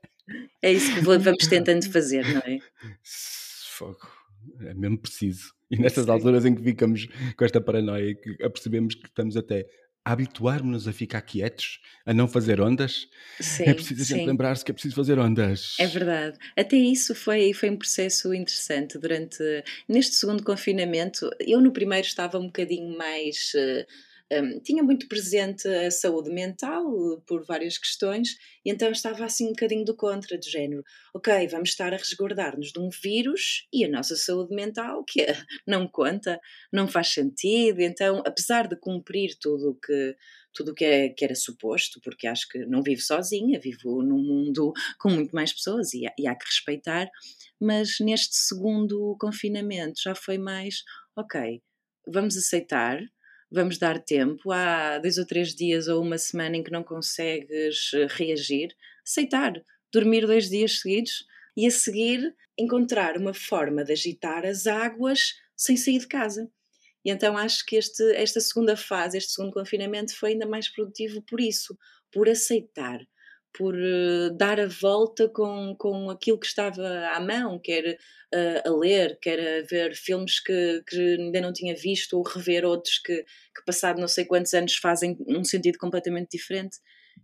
[0.61, 2.59] É isso que vamos tentando fazer, não é?
[3.71, 4.11] Fogo.
[4.61, 5.53] É mesmo preciso.
[5.71, 6.11] E nessas Sim.
[6.11, 9.67] alturas em que ficamos com esta paranoia, que apercebemos que estamos até
[10.13, 14.75] habituarmos-nos a ficar quietos, a não fazer ondas, é sim, é preciso lembrar-se que é
[14.75, 15.77] preciso fazer ondas.
[15.79, 16.39] É verdade.
[16.57, 19.43] Até isso foi, foi um processo interessante durante
[19.89, 21.31] neste segundo confinamento.
[21.41, 26.85] Eu no primeiro estava um bocadinho mais uh, um, tinha muito presente a saúde mental
[27.27, 31.71] por várias questões, e então estava assim um bocadinho do contra, do género, ok, vamos
[31.71, 35.33] estar a resguardar-nos de um vírus e a nossa saúde mental, que é,
[35.67, 36.41] não conta,
[36.73, 40.17] não faz sentido, então, apesar de cumprir tudo o que
[40.53, 44.73] tudo que, é, que era suposto, porque acho que não vivo sozinha, vivo num mundo
[44.99, 47.09] com muito mais pessoas e, e há que respeitar,
[47.61, 50.83] mas neste segundo confinamento já foi mais,
[51.17, 51.63] ok,
[52.07, 53.01] vamos aceitar,
[53.51, 54.51] vamos dar tempo.
[54.53, 58.75] Há dois ou três dias ou uma semana em que não consegues eh, reagir,
[59.07, 59.53] aceitar,
[59.93, 61.25] dormir dois dias seguidos
[61.57, 66.51] e a seguir encontrar uma forma de agitar as águas sem sair de casa.
[67.05, 71.23] E então acho que este, esta segunda fase, este segundo confinamento foi ainda mais produtivo
[71.23, 71.77] por isso,
[72.13, 73.01] por aceitar,
[73.53, 77.99] por uh, dar a volta com, com aquilo que estava à mão, quer
[78.35, 82.65] uh, a ler, quer a ver filmes que, que ainda não tinha visto, ou rever
[82.65, 86.79] outros que, que, passado não sei quantos anos, fazem um sentido completamente diferente.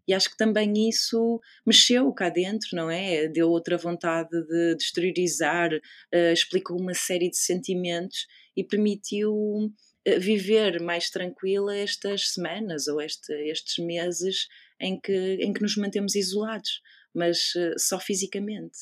[0.09, 3.29] E acho que também isso mexeu cá dentro, não é?
[3.29, 9.73] Deu outra vontade de, de exteriorizar, uh, explicou uma série de sentimentos e permitiu
[10.19, 14.49] viver mais tranquila estas semanas ou este, estes meses
[14.81, 16.81] em que, em que nos mantemos isolados,
[17.15, 18.79] mas uh, só fisicamente.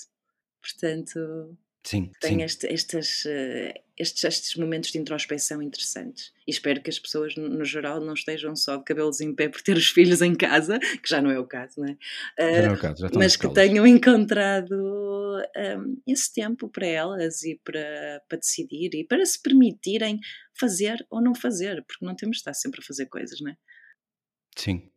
[0.61, 2.43] Portanto, sim, tem sim.
[2.43, 6.33] Este, estes, uh, estes, estes momentos de introspeção interessantes.
[6.47, 9.61] E espero que as pessoas, no geral, não estejam só de cabelos em pé por
[9.61, 11.97] ter os filhos em casa, que já não é o caso, não é?
[12.39, 14.73] Já não é o caso, já Mas que tenham encontrado
[15.57, 20.19] um, esse tempo para elas e para, para decidir e para se permitirem
[20.59, 23.57] fazer ou não fazer, porque não temos de estar sempre a fazer coisas, não é?
[24.57, 24.92] Sim,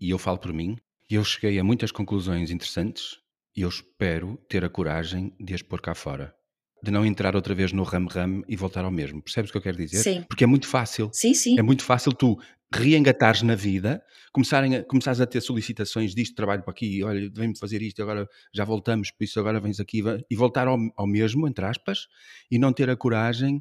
[0.00, 0.76] e eu falo por mim,
[1.10, 3.18] e eu cheguei a muitas conclusões interessantes
[3.56, 6.34] e eu espero ter a coragem de as pôr cá fora.
[6.82, 9.20] De não entrar outra vez no ram-ram e voltar ao mesmo.
[9.20, 9.98] Percebes o que eu quero dizer?
[9.98, 10.22] Sim.
[10.22, 11.10] Porque é muito fácil.
[11.12, 11.58] Sim, sim.
[11.58, 12.40] É muito fácil tu
[12.72, 17.58] reengatares na vida, começarem a, começares a ter solicitações disto, trabalho para aqui, olha, vem-me
[17.58, 21.48] fazer isto, agora já voltamos, por isso agora vens aqui, e voltar ao, ao mesmo,
[21.48, 22.06] entre aspas,
[22.50, 23.60] e não ter a coragem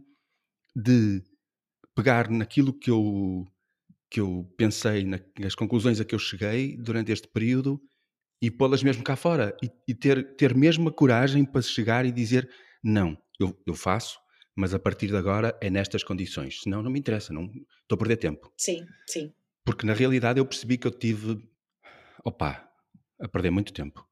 [0.75, 1.23] de
[1.95, 3.45] pegar naquilo que eu
[4.09, 5.05] que eu pensei,
[5.37, 7.79] nas conclusões a que eu cheguei durante este período
[8.41, 12.11] e pô-las mesmo cá fora e, e, ter, ter mesmo a coragem para chegar e
[12.11, 12.49] dizer
[12.83, 14.17] não, eu, eu faço,
[14.55, 17.97] mas a partir de agora é nestas condições, senão não me interessa, não estou a
[17.97, 18.51] perder tempo.
[18.57, 19.33] Sim, sim.
[19.63, 21.39] Porque na realidade eu percebi que eu tive,
[22.23, 22.67] opa,
[23.21, 24.08] a perder muito tempo.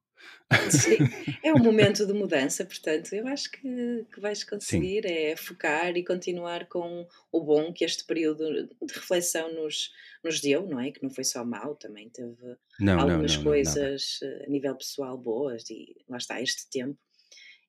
[0.72, 0.98] Sim,
[1.44, 5.14] é um momento de mudança, portanto, eu acho que, que vais conseguir Sim.
[5.14, 9.92] é focar e continuar com o bom que este período de reflexão nos,
[10.24, 10.92] nos deu, não é?
[10.92, 14.76] Que não foi só mau, também teve não, algumas não, não, coisas eh, a nível
[14.76, 16.98] pessoal boas e lá está este tempo.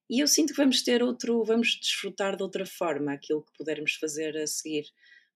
[0.09, 3.95] E eu sinto que vamos ter outro, vamos desfrutar de outra forma aquilo que pudermos
[3.95, 4.85] fazer a seguir.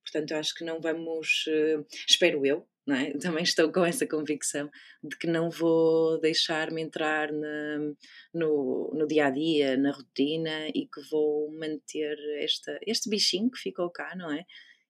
[0.03, 3.13] Portanto, eu acho que não vamos, eh, espero eu, é?
[3.19, 4.69] Também estou com essa convicção
[5.03, 7.79] de que não vou deixar-me entrar na,
[8.35, 13.59] no, no dia a dia, na rotina e que vou manter esta, este bichinho que
[13.59, 14.45] ficou cá, não é?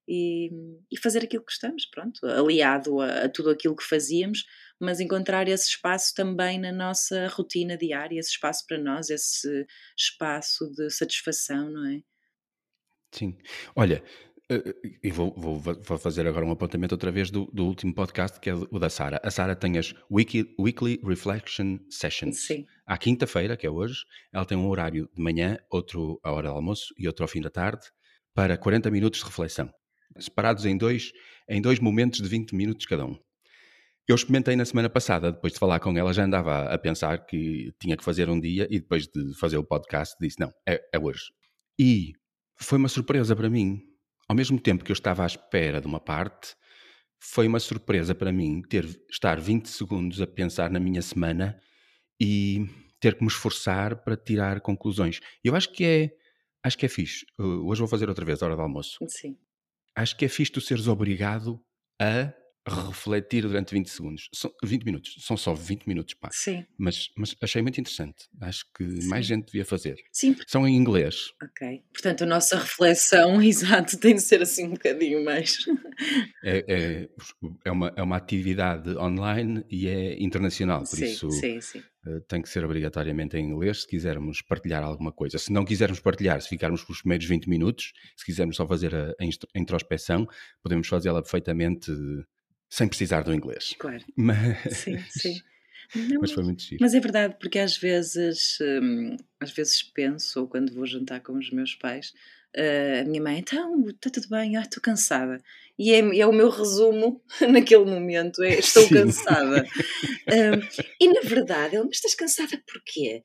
[0.08, 0.50] E,
[0.90, 4.44] e fazer aquilo que estamos, pronto, aliado a, a, tudo aquilo que fazíamos,
[4.80, 10.68] mas encontrar esse espaço também na nossa rotina diária, esse espaço para nós, esse espaço
[10.72, 12.00] de satisfação, não é?
[13.12, 13.36] Sim.
[13.76, 14.02] Olha,
[15.02, 18.50] e vou, vou, vou fazer agora um apontamento outra vez do, do último podcast, que
[18.50, 19.20] é o da Sara.
[19.22, 22.40] A Sara tem as Wiki, Weekly Reflection Sessions.
[22.40, 22.66] Sim.
[22.86, 26.54] À quinta-feira, que é hoje, ela tem um horário de manhã, outro à hora do
[26.54, 27.82] almoço e outro ao fim da tarde,
[28.34, 29.72] para 40 minutos de reflexão.
[30.18, 31.12] Separados em dois,
[31.48, 33.18] em dois momentos de 20 minutos cada um.
[34.08, 37.72] Eu experimentei na semana passada, depois de falar com ela, já andava a pensar que
[37.78, 40.98] tinha que fazer um dia e depois de fazer o podcast disse: não, é, é
[40.98, 41.32] hoje.
[41.78, 42.12] E
[42.56, 43.80] foi uma surpresa para mim.
[44.32, 46.56] Ao mesmo tempo que eu estava à espera de uma parte,
[47.20, 51.60] foi uma surpresa para mim ter estar 20 segundos a pensar na minha semana
[52.18, 52.64] e
[52.98, 55.20] ter que me esforçar para tirar conclusões.
[55.44, 56.16] Eu acho que é
[56.64, 57.26] acho que é fixe.
[57.38, 59.04] Uh, hoje vou fazer outra vez a hora do almoço.
[59.06, 59.36] Sim.
[59.94, 61.62] Acho que é fixe tu seres obrigado
[62.00, 62.32] a
[62.66, 64.28] refletir durante 20 segundos.
[64.32, 66.28] São 20 minutos, são só 20 minutos, pá.
[66.32, 66.64] Sim.
[66.78, 68.28] Mas, mas achei muito interessante.
[68.40, 69.08] Acho que Sim.
[69.08, 69.96] mais gente devia fazer.
[70.12, 71.32] Sim, São em inglês.
[71.42, 71.82] ok.
[71.92, 75.58] Portanto, a nossa reflexão, exato, tem de ser assim um bocadinho mais.
[76.44, 77.08] É, é,
[77.64, 81.82] é, uma, é uma atividade online e é internacional, por sim, isso sim, sim.
[82.06, 85.38] eh, tem que ser obrigatoriamente em inglês se quisermos partilhar alguma coisa.
[85.38, 89.14] Se não quisermos partilhar, se ficarmos pelos primeiros 20 minutos, se quisermos só fazer a,
[89.20, 90.26] a introspeção,
[90.62, 91.92] podemos fazê-la perfeitamente
[92.72, 93.74] sem precisar do inglês.
[93.78, 94.02] Claro.
[94.16, 95.34] Mas, Sim, sim.
[95.94, 96.78] Não, mas foi muito giro.
[96.80, 101.34] Mas é verdade, porque às vezes, hum, às vezes penso, ou quando vou jantar com
[101.34, 102.14] os meus pais,
[102.54, 105.38] eh, a minha mãe, então, está tudo bem, ah, estou cansada.
[105.78, 108.94] E é, é o meu resumo naquele momento, é, estou Sim.
[108.94, 109.68] cansada.
[110.32, 110.60] Hum,
[110.98, 113.22] e na verdade, ele, mas estás cansada porquê?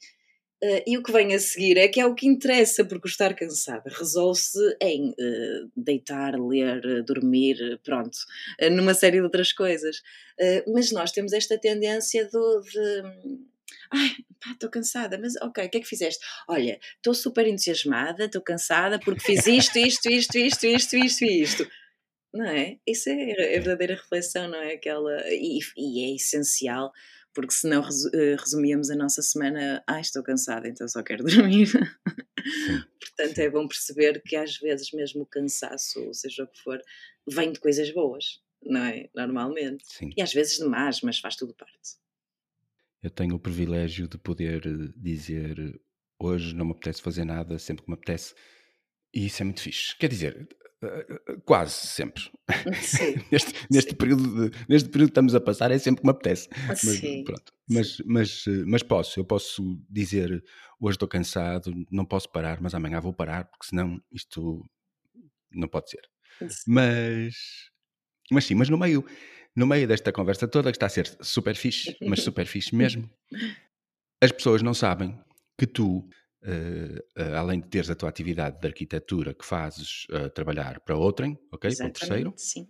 [0.62, 3.34] Eh, e o que vem a seguir é que é o que interessa, porque estar
[3.36, 8.18] cansada resolve-se em eh, deitar, ler, eh, dormir, pronto,
[8.60, 10.02] eh, numa série de outras coisas.
[10.68, 13.04] Mas nós temos esta tendência do, de.
[13.92, 16.24] Ai, pá, estou cansada, mas ok, o que é que fizeste?
[16.48, 21.68] Olha, estou super entusiasmada, estou cansada porque fiz isto, isto, isto, isto, isto, isto isto.
[22.34, 22.78] Não é?
[22.86, 24.74] Isso é a verdadeira reflexão, não é?
[24.74, 26.92] Aquela, e, e é essencial,
[27.38, 27.84] porque senão
[28.16, 31.70] eh, resumíamos a nossa semana, ai, estou cansada, então só quero dormir.
[33.00, 36.82] Portanto, é bom perceber que às vezes mesmo o cansaço, ou seja o que for,
[37.30, 39.08] vem de coisas boas, não é?
[39.14, 39.84] Normalmente.
[39.86, 40.10] Sim.
[40.18, 42.00] E às vezes demais, mas faz tudo parte.
[43.04, 45.80] Eu tenho o privilégio de poder eh, dizer
[46.20, 48.34] hoje não me apetece fazer nada, sempre que me apetece.
[49.14, 49.96] E isso é muito fixe.
[49.96, 50.48] Quer dizer,
[51.46, 52.24] quase sempre.
[53.32, 56.48] Neste, neste, período de- neste período que estamos a passar é sempre que me apetece.
[56.68, 57.24] Mas, sim.
[57.24, 57.54] pronto.
[57.70, 60.44] Mas, mas, eh, mas posso, eu posso dizer
[60.80, 64.64] hoje estou cansado, não posso parar, mas amanhã vou parar, porque senão isto
[65.52, 66.02] não pode ser.
[66.68, 67.36] Mas,
[68.32, 69.04] mas sim, mas no meio,
[69.56, 73.10] no meio desta conversa toda, que está a ser super fixe, mas super fixe mesmo,
[74.22, 75.20] as pessoas não sabem
[75.58, 76.08] que tu,
[76.44, 77.04] eh,
[77.36, 81.76] além de teres a tua atividade de arquitetura que fazes a trabalhar para outrem, ok?
[81.76, 82.70] Para o terceiro, Exatamente, sim.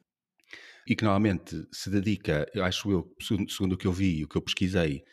[0.86, 4.24] e que normalmente se dedica, eu acho eu, segundo, segundo o que eu vi e
[4.24, 5.04] o que eu pesquisei,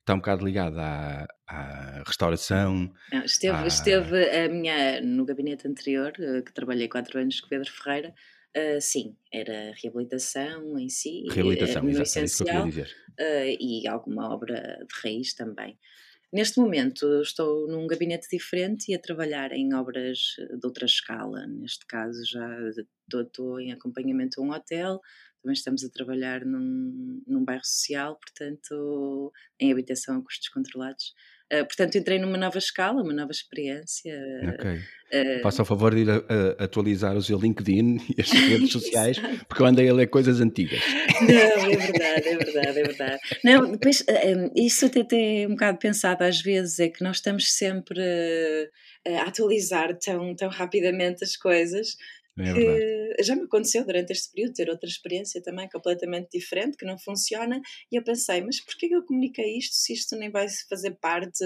[0.00, 2.92] está um bocado ligado à, à restauração.
[3.10, 3.66] Não, esteve, Ah.
[3.66, 8.14] esteve a minha, no gabinete anterior, que trabalhei quatro anos com Pedro Ferreira,
[8.52, 12.96] eh, sim, era reabilitação em si, Reabilitação, era isso que eu queria dizer.
[13.18, 15.78] eh, e alguma obra de raiz também.
[16.30, 21.46] Neste momento estou num gabinete diferente e a trabalhar em obras de outra escala.
[21.46, 25.00] Neste caso já estou, estou em acompanhamento a um hotel,
[25.42, 31.14] também estamos a trabalhar num, num bairro social, portanto, em habitação a custos controlados.
[31.50, 34.14] Eh, portanto, entrei numa nova escala, uma nova experiência.
[34.54, 34.78] Ok.
[35.12, 38.70] eh, Faça o favor de ir a, a- atualizar o seu LinkedIn e as redes
[38.70, 40.82] sociais, porque eu andei a ler coisas antigas.
[41.22, 43.18] Não, é verdade, é verdade, é verdade.
[43.42, 47.16] Não, depois, eh, eh, isso até tem um bocado pensado às vezes, é que nós
[47.16, 51.96] estamos sempre eh, a atualizar tão, tão rapidamente as coisas
[52.46, 52.54] É
[53.16, 56.98] que já me aconteceu durante este período ter outra experiência também completamente diferente, que não
[56.98, 60.92] funciona, e eu pensei, mas porquê que eu comuniquei isto se isto nem vai fazer
[61.00, 61.44] parte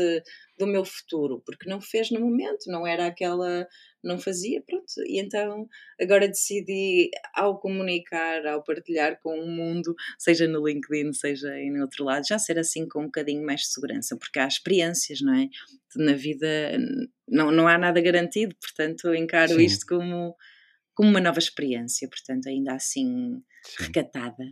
[0.59, 1.43] do meu futuro?
[1.45, 3.67] Porque não fez no momento, não era aquela,
[4.05, 4.93] não fazia, pronto.
[5.07, 5.67] E então
[6.01, 12.05] agora decidi, ao comunicar, ao partilhar com o mundo, seja no LinkedIn, seja em outro
[12.05, 15.49] lado, já ser assim com um bocadinho mais de segurança, porque há experiências, não é?
[15.97, 16.79] Na vida
[17.27, 19.65] não, não há nada garantido, portanto eu encaro Sim.
[19.65, 20.37] isto como
[20.95, 23.85] como uma nova experiência, portanto, ainda assim Sim.
[23.85, 24.45] recatada.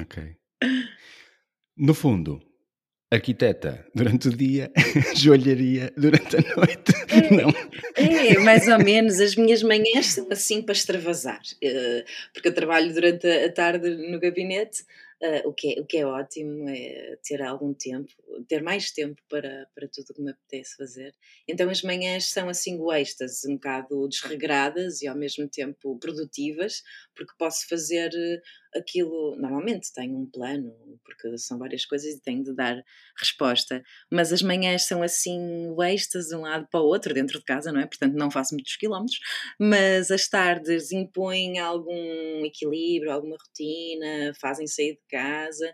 [0.00, 0.36] Ok.
[1.76, 2.40] No fundo,
[3.14, 4.72] arquiteta durante o dia,
[5.16, 6.92] joalharia durante a noite.
[7.30, 7.50] Não.
[7.94, 12.92] É, mais ou menos, as minhas manhãs são assim para extravasar, eh, porque eu trabalho
[12.92, 14.84] durante a tarde no gabinete,
[15.22, 18.12] Uh, o, que é, o que é ótimo é ter algum tempo,
[18.48, 21.14] ter mais tempo para, para tudo o que me apetece fazer.
[21.48, 26.82] Então as manhãs são assim goestas, um bocado desregradas e ao mesmo tempo produtivas,
[27.14, 28.10] porque posso fazer
[28.76, 29.36] aquilo.
[29.36, 30.72] Normalmente tenho um plano,
[31.04, 32.82] porque são várias coisas e tenho de dar
[33.18, 37.44] resposta, mas as manhãs são assim goestas de um lado para o outro, dentro de
[37.44, 37.86] casa, não é?
[37.86, 39.18] Portanto, não faço muitos quilómetros,
[39.58, 45.72] mas as tardes impõem algum equilíbrio, alguma rotina, fazem sair de casa.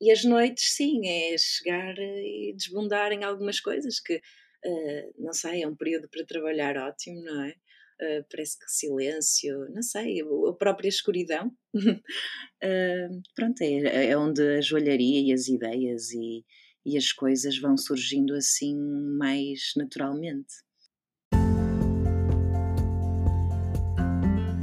[0.00, 5.62] E as noites, sim, é chegar e desbundar em algumas coisas que, uh, não sei,
[5.62, 7.54] é um período para trabalhar ótimo, não é?
[8.00, 11.52] Uh, parece que silêncio, não sei, a própria escuridão.
[11.76, 16.44] uh, pronto, é, é, onde a joalharia e as ideias e,
[16.84, 18.76] e as coisas vão surgindo assim
[19.18, 20.52] mais naturalmente.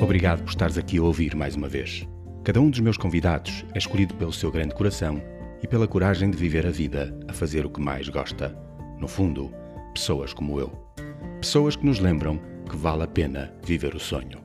[0.02, 2.08] Obrigado por estares aqui a ouvir mais uma vez.
[2.44, 5.22] Cada um dos meus convidados é escolhido pelo seu grande coração
[5.62, 8.58] e pela coragem de viver a vida a fazer o que mais gosta.
[9.00, 9.54] No fundo,
[9.94, 10.72] pessoas como eu.
[11.42, 14.40] Pessoas que nos lembram que vale a pena viver o sonho.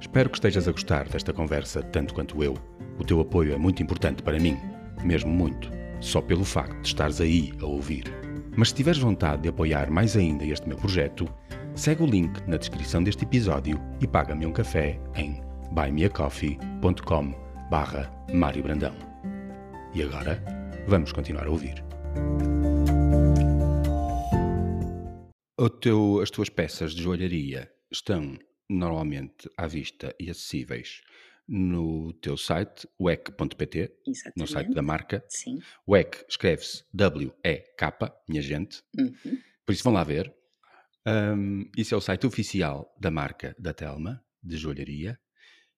[0.00, 2.54] Espero que estejas a gostar desta conversa tanto quanto eu.
[2.98, 4.56] O teu apoio é muito importante para mim,
[5.02, 8.04] mesmo muito, só pelo facto de estares aí a ouvir.
[8.56, 11.28] Mas se tiveres vontade de apoiar mais ainda este meu projeto,
[11.74, 17.34] segue o link na descrição deste episódio e paga-me um café em buymeacoffee.com
[17.68, 18.94] barra Mário Brandão.
[19.92, 20.40] E agora,
[20.86, 21.82] vamos continuar a ouvir.
[25.80, 28.38] Teu, as tuas peças de joalharia estão
[28.68, 31.02] normalmente à vista e acessíveis
[31.46, 33.92] no teu site, wec.pt,
[34.36, 35.24] no site da marca.
[35.28, 35.60] Sim.
[35.86, 37.92] WEC escreve-se W-E-K,
[38.28, 38.82] minha gente.
[38.98, 39.38] Uhum.
[39.64, 40.34] Por isso vão lá ver.
[41.06, 45.18] Um, isso é o site oficial da marca da Telma, de joalharia.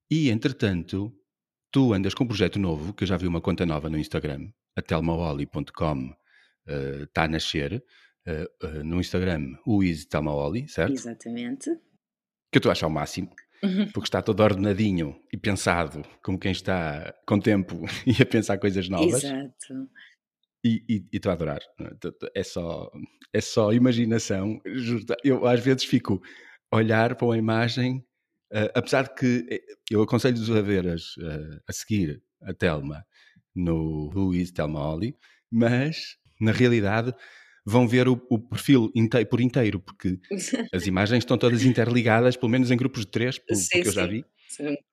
[0.09, 1.12] E, entretanto,
[1.73, 4.49] tu andas com um projeto novo, que eu já vi uma conta nova no Instagram,
[4.77, 6.15] a telmaoli.com
[7.03, 7.85] está uh, a nascer.
[8.27, 10.93] Uh, uh, no Instagram, o Easy Telmaoli, certo?
[10.93, 11.71] Exatamente.
[12.51, 13.31] Que eu estou a achar o máximo,
[13.62, 13.87] uhum.
[13.93, 18.89] porque está todo ordenadinho e pensado, como quem está com tempo e a pensar coisas
[18.89, 19.23] novas.
[19.23, 19.89] Exato.
[20.65, 21.61] E estou a adorar.
[22.35, 22.91] É só,
[23.33, 24.61] é só imaginação.
[25.23, 26.21] Eu às vezes fico
[26.73, 28.05] a olhar para uma imagem
[28.49, 29.61] Uh, apesar de que
[29.91, 31.17] eu aconselho-vos a ver as,
[31.69, 33.05] a seguir a Telma
[33.53, 35.17] no Who is Telma Oli,
[35.51, 37.12] mas na realidade
[37.67, 40.19] vão ver o, o perfil inteiro, por inteiro, porque
[40.73, 43.93] as imagens estão todas interligadas, pelo menos em grupos de três, pelo, sim, que eu
[43.93, 44.25] já vi.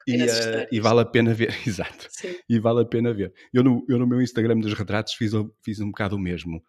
[0.08, 2.08] E, uh, e, vale a pena ver, exato.
[2.10, 2.36] Sim.
[2.50, 3.32] E vale a pena ver.
[3.54, 5.32] Eu no, eu no meu Instagram dos retratos fiz,
[5.64, 6.62] fiz um bocado o mesmo.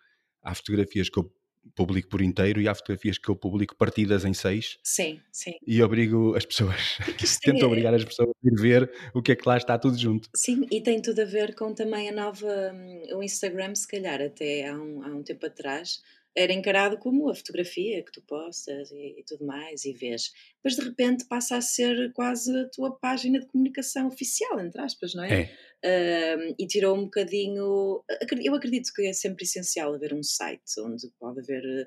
[0.43, 1.33] Há fotografias que eu
[1.75, 4.79] publico por inteiro e há fotografias que eu publico partidas em seis.
[4.83, 5.55] Sim, sim.
[5.67, 6.99] E obrigo as pessoas,
[7.43, 7.67] tento é...
[7.67, 10.29] obrigar as pessoas a ir ver o que é que lá está tudo junto.
[10.35, 14.21] Sim, e tem tudo a ver com também a nova, hum, o Instagram, se calhar
[14.21, 16.03] até há um, há um tempo atrás,
[16.37, 20.33] era encarado como a fotografia que tu postas e, e, tudo mais e vês.
[20.63, 25.15] Mas de repente passa a ser quase a tua página de comunicação oficial, entre aspas,
[25.15, 25.51] não é?
[25.83, 26.55] é.
[26.59, 28.03] E tirou um bocadinho.
[28.43, 31.87] Eu acredito que é sempre essencial haver um site onde pode haver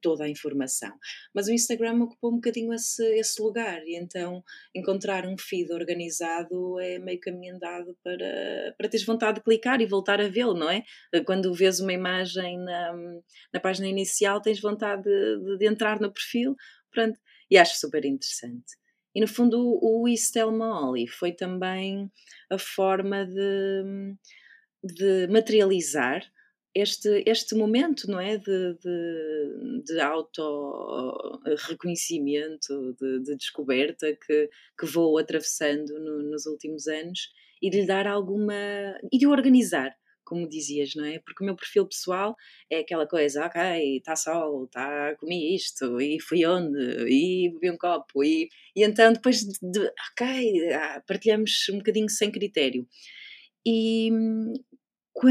[0.00, 0.92] toda a informação.
[1.34, 4.42] Mas o Instagram ocupou um bocadinho esse, esse lugar e então
[4.74, 9.86] encontrar um feed organizado é meio caminho andado para, para teres vontade de clicar e
[9.86, 10.82] voltar a vê-lo, não é?
[11.24, 12.92] Quando vês uma imagem na,
[13.52, 16.54] na página inicial tens vontade de, de entrar no perfil,
[16.90, 17.18] pronto,
[17.50, 18.74] e acho super interessante.
[19.14, 22.10] E no fundo o Istel Molly foi também
[22.50, 24.16] a forma de,
[24.82, 26.22] de materializar
[26.74, 28.36] este, este momento, não é?
[28.36, 37.28] De, de, de auto-reconhecimento, de, de, descoberta que, que vou atravessando no, nos últimos anos
[37.62, 38.54] e de lhe dar alguma.
[39.12, 41.20] e de organizar, como dizias, não é?
[41.20, 42.34] Porque o meu perfil pessoal
[42.70, 47.76] é aquela coisa, ok, está sol, está, comi isto, e fui onde, e bebi um
[47.76, 52.84] copo, e, e então depois de, ok, ah, partilhamos um bocadinho sem critério.
[53.66, 54.10] E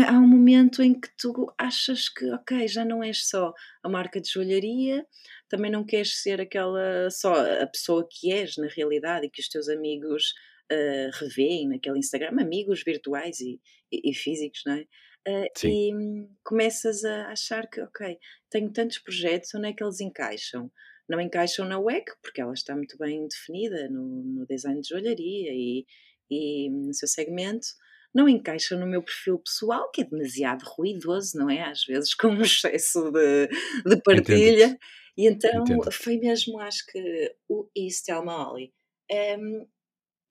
[0.07, 4.21] há um momento em que tu achas que, ok, já não és só a marca
[4.21, 5.05] de joalharia,
[5.49, 9.49] também não queres ser aquela só a pessoa que és na realidade e que os
[9.49, 10.33] teus amigos
[10.71, 13.59] uh, revêem naquele Instagram, amigos virtuais e,
[13.91, 14.85] e, e físicos, não é?
[15.25, 18.17] Uh, e hum, começas a achar que, ok,
[18.49, 20.71] tenho tantos projetos, onde é que eles encaixam?
[21.07, 25.51] Não encaixam na WEC, porque ela está muito bem definida no, no design de joalharia
[25.53, 25.85] e,
[26.29, 27.67] e no seu segmento,
[28.13, 31.61] não encaixa no meu perfil pessoal, que é demasiado ruidoso, não é?
[31.63, 33.47] Às vezes com um excesso de,
[33.85, 34.65] de partilha.
[34.65, 34.79] Entendo.
[35.15, 35.91] E então Entendo.
[35.91, 38.73] foi mesmo, acho que o East Molly
[39.09, 39.35] é,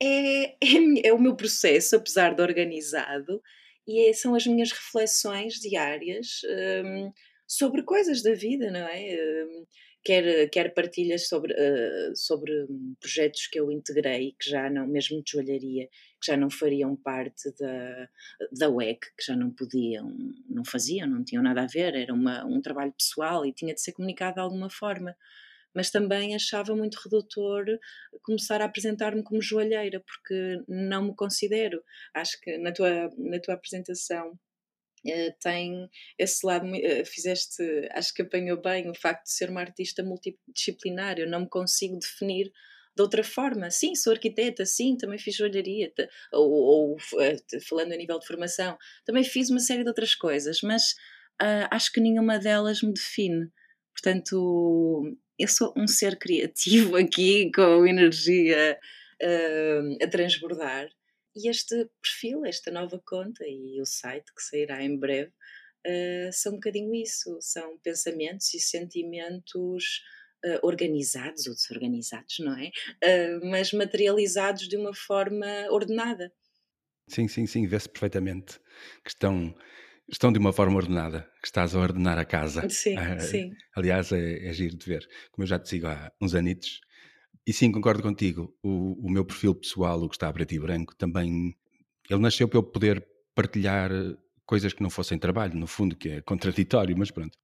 [0.02, 0.56] é, é,
[1.04, 3.40] é, o meu processo, apesar de organizado,
[3.86, 6.40] e é, são as minhas reflexões diárias
[6.84, 7.12] um,
[7.46, 9.44] sobre coisas da vida, não é?
[9.44, 9.66] Um,
[10.04, 12.52] quer, quer partilhas sobre, uh, sobre
[13.00, 15.88] projetos que eu integrei, que já não, mesmo de joalharia,
[16.22, 18.08] que já não fariam parte da,
[18.52, 20.14] da WEC, que já não podiam,
[20.48, 23.80] não faziam, não tinham nada a ver, era uma, um trabalho pessoal e tinha de
[23.80, 25.16] ser comunicado de alguma forma.
[25.74, 27.64] Mas também achava muito redutor
[28.22, 31.82] começar a apresentar-me como joalheira, porque não me considero.
[32.14, 34.38] Acho que na tua, na tua apresentação
[35.04, 37.60] Uh, tem esse lado, uh, fizeste,
[37.90, 41.98] acho que apanhou bem o facto de ser uma artista multidisciplinar, eu não me consigo
[41.98, 42.52] definir
[42.95, 43.70] de outra forma.
[43.70, 45.93] Sim, sou arquiteta, sim, também fiz joalharia,
[46.32, 50.61] ou, ou uh, falando a nível de formação, também fiz uma série de outras coisas,
[50.62, 50.95] mas
[51.72, 53.51] acho que nenhuma delas me define.
[53.93, 58.78] Portanto, eu sou um ser criativo aqui, com energia
[60.01, 60.88] a transbordar
[61.34, 65.30] e este perfil, esta nova conta e o site que sairá em breve
[65.86, 70.03] uh, são um bocadinho isso, são pensamentos e sentimentos
[70.45, 72.68] uh, organizados ou desorganizados, não é?
[73.03, 76.32] Uh, mas materializados de uma forma ordenada.
[77.09, 78.59] Sim, sim, sim, vê-se perfeitamente
[79.05, 79.55] que estão,
[80.11, 82.68] estão de uma forma ordenada, que estás a ordenar a casa.
[82.68, 83.51] Sim, sim.
[83.76, 85.09] Aliás, é, é giro de ver.
[85.30, 86.80] Como eu já te sigo há uns anitos,
[87.47, 88.57] e sim, concordo contigo.
[88.62, 91.55] O, o meu perfil pessoal, o que está a preto e branco, também.
[92.09, 93.90] Ele nasceu para eu poder partilhar
[94.47, 97.36] coisas que não fossem trabalho, no fundo, que é contraditório, mas pronto.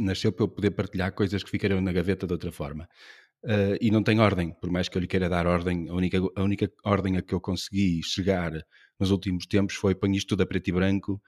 [0.00, 2.88] Nasceu para eu poder partilhar coisas que ficariam na gaveta de outra forma.
[3.44, 6.18] Uh, e não tem ordem, por mais que eu lhe queira dar ordem, a única,
[6.36, 8.52] a única ordem a que eu consegui chegar
[9.00, 11.20] nos últimos tempos foi põe isto tudo a preto e branco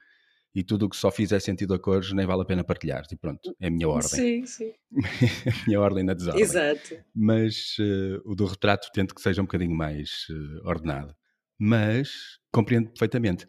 [0.55, 3.03] e tudo o que só fizer sentido a cores nem vale a pena partilhar.
[3.11, 4.09] E pronto, é a minha ordem.
[4.09, 4.71] Sim, sim.
[5.51, 6.41] a minha ordem na desordem.
[6.41, 6.97] Exato.
[7.13, 11.13] Mas uh, o do retrato tento que seja um bocadinho mais uh, ordenado.
[11.59, 13.45] Mas compreendo perfeitamente.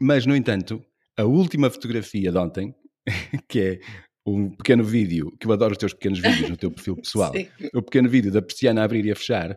[0.00, 0.82] Mas, no entanto,
[1.18, 2.74] a última fotografia de ontem,
[3.48, 3.80] que é
[4.26, 7.32] um pequeno vídeo, que eu adoro os teus pequenos vídeos no teu perfil pessoal,
[7.74, 9.56] o pequeno vídeo da persiana a abrir e a fechar,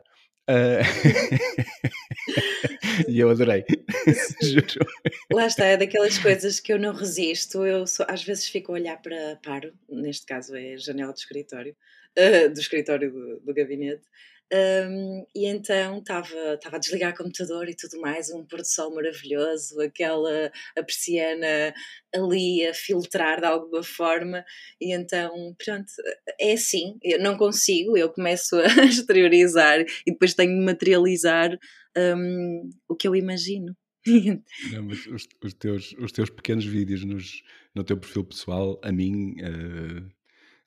[0.49, 0.81] Uh...
[3.07, 3.63] e eu adorei.
[4.41, 4.79] Juro.
[5.31, 7.63] Lá está, é daquelas coisas que eu não resisto.
[7.63, 11.17] Eu só, às vezes fico a olhar para paro, neste caso é a janela do
[11.17, 11.75] escritório,
[12.17, 14.01] uh, do escritório do, do gabinete,
[14.51, 18.93] um, e então estava a desligar o computador e tudo mais, um pôr do sol
[18.93, 21.73] maravilhoso, aquela a persiana
[22.13, 24.43] ali a filtrar de alguma forma,
[24.81, 25.91] e então, pronto,
[26.39, 31.57] é assim, eu não consigo, eu começo a exteriorizar e depois tenho de materializar
[31.95, 33.75] um, o que eu imagino.
[34.07, 37.43] Não, mas os, os, teus, os teus pequenos vídeos nos,
[37.75, 39.35] no teu perfil pessoal, a mim.
[39.41, 40.18] Uh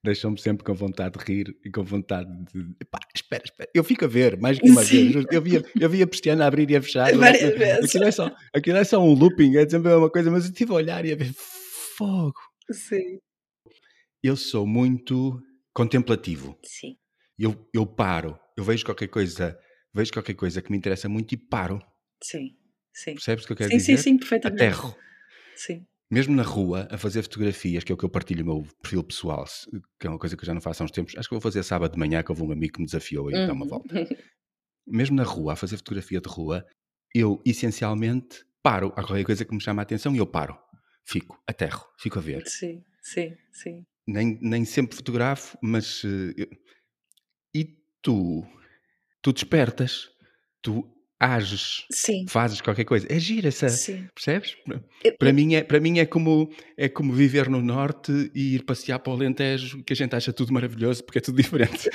[0.03, 2.74] deixam-me sempre com vontade de rir e com vontade de.
[2.80, 3.70] Epá, espera, espera.
[3.72, 5.12] Eu fico a ver mais que uma Sim.
[5.12, 5.26] vez.
[5.30, 7.14] Eu via, eu via a Cristiana abrir e a fechar.
[7.16, 7.84] Várias vezes.
[7.84, 10.72] Aquilo é, só, aquilo é só um looping, é sempre uma coisa, mas eu estive
[10.72, 11.32] a olhar e a ver
[11.96, 12.40] fogo.
[12.70, 13.18] Sim.
[14.22, 15.40] Eu sou muito
[15.72, 16.59] contemplativo.
[16.64, 16.96] Sim.
[17.38, 19.59] Eu, eu paro, eu vejo qualquer coisa,
[19.94, 21.80] vejo qualquer coisa que me interessa muito e paro.
[22.22, 22.57] Sim,
[22.92, 23.14] sim.
[23.14, 23.96] Percebes o que eu quero sim, dizer?
[23.96, 24.62] Sim, sim, perfeitamente.
[24.62, 24.96] Aterro.
[25.57, 28.68] Sim mesmo na rua, a fazer fotografias, que é o que eu partilho o meu
[28.82, 29.46] perfil pessoal,
[29.98, 31.40] que é uma coisa que eu já não faço há uns tempos, acho que vou
[31.40, 33.64] fazer sábado de manhã, que houve um amigo que me desafiou a ir dar uma
[33.64, 33.70] uhum.
[33.70, 34.06] volta.
[34.86, 36.66] mesmo na rua, a fazer fotografia de rua,
[37.14, 38.92] eu essencialmente paro.
[38.94, 40.58] Há qualquer coisa que me chama a atenção e eu paro.
[41.02, 42.46] Fico, aterro, fico a ver.
[42.46, 43.86] Sim, sim, sim.
[44.06, 46.04] Nem, nem sempre fotografo, mas.
[46.04, 46.46] Uh, eu...
[47.54, 47.64] E
[48.02, 48.46] tu?
[49.22, 50.10] Tu despertas,
[50.60, 50.91] tu
[51.22, 52.26] ages, Sim.
[52.28, 53.06] fazes qualquer coisa.
[53.08, 54.08] É gira essa, Sim.
[54.12, 54.56] percebes?
[55.18, 58.64] Para, eu, mim é, para mim é como é como viver no norte e ir
[58.64, 61.88] passear para o Alentejo, que a gente acha tudo maravilhoso porque é tudo diferente.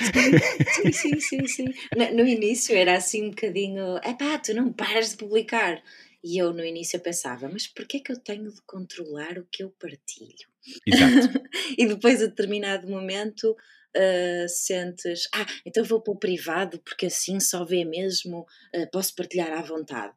[0.72, 1.74] Sim, sim, sim, sim.
[1.94, 5.82] No, no início era assim um bocadinho, é pá, tu não paras de publicar.
[6.22, 9.62] E eu no início pensava, mas porquê é que eu tenho de controlar o que
[9.62, 10.48] eu partilho?
[10.86, 11.40] Exato.
[11.78, 13.56] e depois a determinado momento
[13.96, 19.14] uh, sentes, ah, então vou para o privado porque assim só vê mesmo, uh, posso
[19.14, 20.14] partilhar à vontade.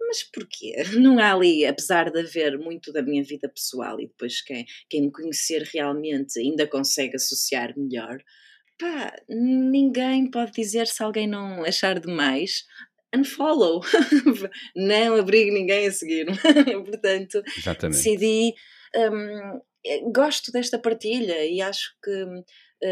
[0.00, 0.74] Mas porquê?
[1.00, 5.02] Não há ali, apesar de haver muito da minha vida pessoal e depois quem, quem
[5.02, 8.18] me conhecer realmente ainda consegue associar melhor,
[8.78, 12.64] pá, ninguém pode dizer se alguém não achar demais,
[13.14, 13.80] unfollow.
[14.74, 16.36] não abrigo ninguém a seguir-me.
[16.84, 17.96] Portanto, Exatamente.
[17.96, 18.54] decidi.
[18.94, 22.24] Um, eh, gosto desta partilha e acho que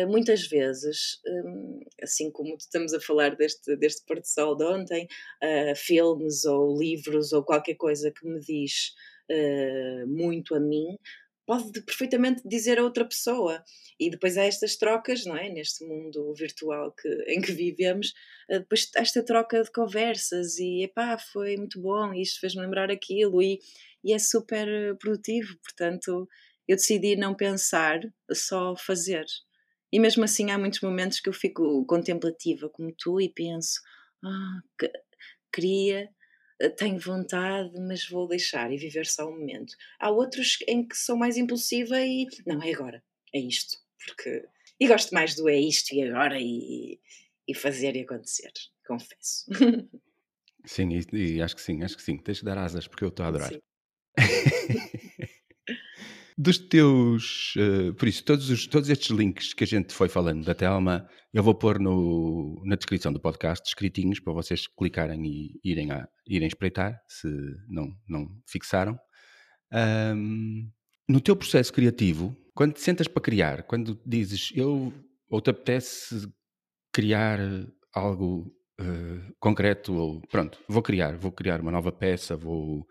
[0.09, 5.07] muitas vezes, hum, assim como estamos a falar deste, deste pôr sol de ontem,
[5.43, 8.93] uh, filmes ou livros ou qualquer coisa que me diz
[10.09, 10.97] muito a mim,
[11.51, 13.61] pode perfeitamente dizer a outra pessoa.
[13.99, 15.49] E depois há estas trocas, não é?
[15.49, 18.13] Neste mundo virtual que, em que vivemos,
[18.49, 23.43] eh, depois esta troca de conversas e epá, foi muito bom, isto fez-me lembrar aquilo
[23.43, 23.59] e,
[24.05, 25.59] e é super produtivo.
[25.61, 26.29] Portanto,
[26.69, 27.99] eu decidi não pensar,
[28.33, 29.25] só fazer.
[29.93, 33.81] E mesmo assim há muitos momentos que eu fico contemplativa como tu e penso,
[34.25, 34.91] ah, que,
[35.53, 36.09] queria
[36.61, 39.75] eh, tenho vontade, mas vou deixar e viver só o um momento.
[39.99, 43.03] Há outros em que sou mais impulsiva e não, é agora,
[43.35, 43.79] é isto.
[44.07, 44.45] Porque.
[44.79, 46.99] E gosto mais do é isto e agora e,
[47.47, 48.53] e fazer e acontecer,
[48.87, 49.47] confesso.
[50.67, 52.19] Sim, e, e, acho que sim, acho que sim.
[52.19, 53.51] Tens de dar asas porque eu estou a adorar.
[56.43, 57.55] Dos teus.
[57.55, 61.07] Uh, por isso, todos, os, todos estes links que a gente foi falando da Telma,
[61.35, 66.09] eu vou pôr no, na descrição do podcast, escritinhos, para vocês clicarem e irem, a,
[66.27, 67.29] irem espreitar, se
[67.69, 68.99] não, não fixaram.
[69.71, 70.67] Um,
[71.07, 74.95] no teu processo criativo, quando te sentas para criar, quando dizes eu
[75.29, 76.27] ou te apetece
[76.91, 77.39] criar
[77.95, 82.87] algo uh, concreto, ou pronto, vou criar, vou criar uma nova peça, vou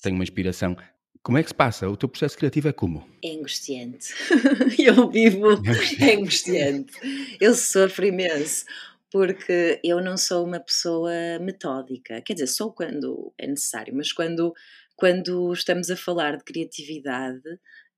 [0.00, 0.76] tenho uma inspiração.
[1.22, 1.88] Como é que se passa?
[1.88, 3.08] O teu processo criativo é como?
[3.22, 4.12] É angustiante.
[4.76, 5.50] eu vivo
[6.00, 6.92] é angustiante.
[7.40, 8.64] Eu sofro imenso
[9.08, 12.20] porque eu não sou uma pessoa metódica.
[12.22, 14.52] Quer dizer, sou quando é necessário, mas quando,
[14.96, 17.48] quando estamos a falar de criatividade,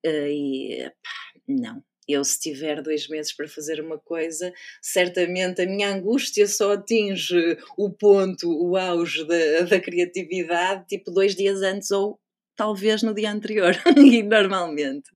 [0.05, 1.83] uh, e, pá, não.
[2.07, 4.53] Eu, se tiver dois meses para fazer uma coisa,
[4.83, 11.35] certamente a minha angústia só atinge o ponto, o auge da, da criatividade, tipo dois
[11.35, 12.20] dias antes ou
[12.57, 15.11] talvez no dia anterior, e normalmente.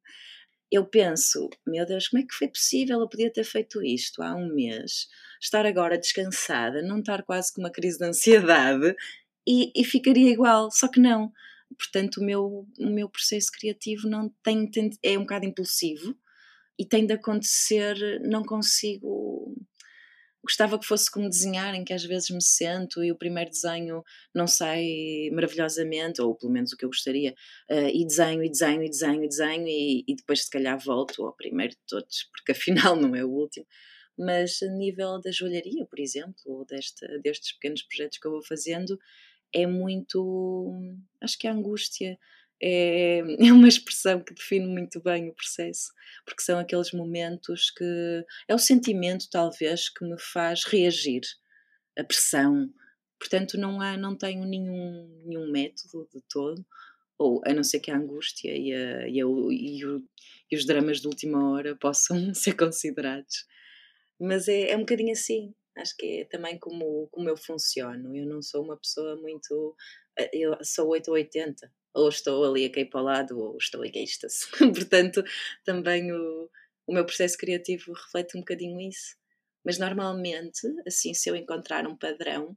[0.70, 3.00] Eu penso, meu Deus, como é que foi possível?
[3.00, 5.06] Eu podia ter feito isto há um mês,
[5.40, 8.94] estar agora descansada, não estar quase com uma crise de ansiedade
[9.46, 11.32] e, e ficaria igual, só que não.
[11.78, 16.14] Portanto, o meu, o meu processo criativo não tem, tem, é um bocado impulsivo
[16.78, 19.54] e tem de acontecer, não consigo
[20.44, 24.02] gostava que fosse como desenhar, em que às vezes me sento e o primeiro desenho
[24.34, 27.34] não sai maravilhosamente, ou pelo menos o que eu gostaria,
[27.70, 31.24] uh, e desenho, e desenho, e desenho, e desenho, e, e depois se calhar volto
[31.24, 33.66] ao primeiro de todos, porque afinal não é o último.
[34.18, 38.42] Mas a nível da joalharia, por exemplo, ou desta, destes pequenos projetos que eu vou
[38.42, 38.98] fazendo,
[39.54, 40.72] é muito.
[41.22, 42.18] Acho que a angústia
[42.62, 45.92] é, é uma expressão que define muito bem o processo,
[46.24, 51.22] porque são aqueles momentos que é o sentimento, talvez, que me faz reagir,
[51.98, 52.72] a pressão.
[53.18, 56.64] Portanto, não há, não tenho nenhum, nenhum método de todo,
[57.18, 60.02] ou a não ser que a angústia e, a, e, a, e, o,
[60.50, 63.46] e os dramas de última hora possam ser considerados.
[64.20, 65.54] Mas é, é um bocadinho assim.
[65.76, 68.16] Acho que é também como, como eu funciono.
[68.16, 69.76] Eu não sou uma pessoa muito.
[70.18, 73.56] Eh, eu sou 8 ou 80 ou estou ali a cair para o lado, ou
[73.56, 74.46] estou egoísta-se.
[74.58, 75.22] Portanto,
[75.64, 76.50] também o,
[76.86, 79.16] o meu processo criativo reflete um bocadinho isso.
[79.64, 82.56] Mas normalmente, assim, se eu encontrar um padrão,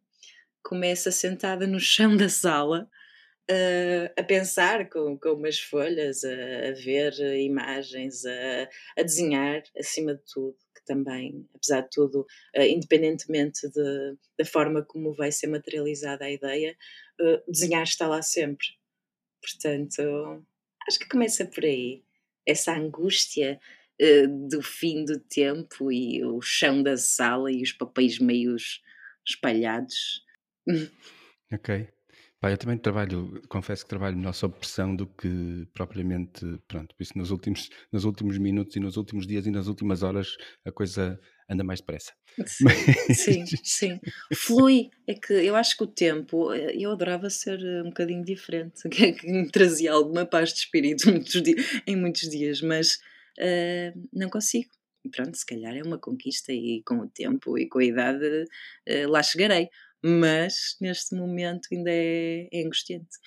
[0.63, 2.87] começo sentada no chão da sala
[3.49, 10.15] uh, a pensar com, com umas folhas, a, a ver imagens, a, a, desenhar, acima
[10.15, 12.21] de tudo, que também, apesar de tudo,
[12.55, 16.75] uh, independentemente de, da forma como vai ser materializada a ideia,
[17.19, 18.67] uh, desenhar está lá sempre.
[19.41, 20.45] Portanto,
[20.87, 22.03] acho que começa por aí.
[22.47, 23.59] Essa angústia
[24.01, 28.81] uh, do fim do tempo e o chão da sala e os papéis meios
[29.27, 30.23] espalhados.
[31.53, 31.85] Ok.
[32.43, 37.15] Eu também trabalho, confesso que trabalho melhor sob pressão do que propriamente, pronto, por isso
[37.15, 41.19] nos últimos, nos últimos minutos e nos últimos dias e nas últimas horas a coisa
[41.51, 42.13] anda mais depressa.
[42.45, 42.75] Sim, Mas...
[43.19, 43.99] sim, sim.
[44.33, 44.89] Flui.
[45.05, 48.87] É que eu acho que o tempo, eh, eu adorava ser eh, um bocadinho diferente,
[48.89, 52.95] que me trazia alguma paz de espírito muitos dias, em muitos dias, mas
[53.39, 54.69] uh, não consigo.
[55.11, 59.09] Pronto, se calhar é uma conquista e com o tempo e com a idade uh,
[59.09, 59.67] lá chegarei.
[60.03, 63.17] Mas neste momento ainda é, é angustiante.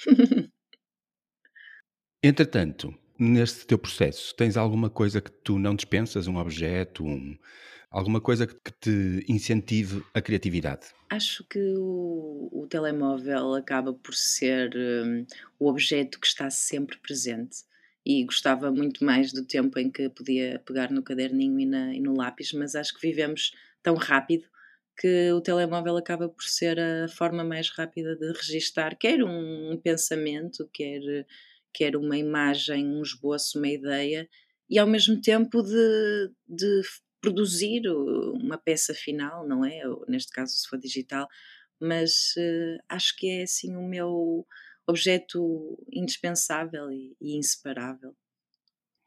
[2.22, 7.36] Entretanto, neste teu processo, tens alguma coisa que tu não dispensas, um objeto, um,
[7.94, 10.88] Alguma coisa que te incentive a criatividade?
[11.08, 15.24] Acho que o, o telemóvel acaba por ser um,
[15.60, 17.58] o objeto que está sempre presente
[18.04, 22.00] e gostava muito mais do tempo em que podia pegar no caderninho e, na, e
[22.00, 24.48] no lápis, mas acho que vivemos tão rápido
[24.98, 30.68] que o telemóvel acaba por ser a forma mais rápida de registar quer um pensamento,
[30.72, 31.00] quer,
[31.72, 34.28] quer uma imagem, um esboço, uma ideia,
[34.68, 36.82] e ao mesmo tempo de, de
[37.24, 39.80] produzir uma peça final, não é?
[40.06, 41.26] Neste caso, se for digital,
[41.80, 44.46] mas uh, acho que é assim o meu
[44.86, 48.14] objeto indispensável e, e inseparável.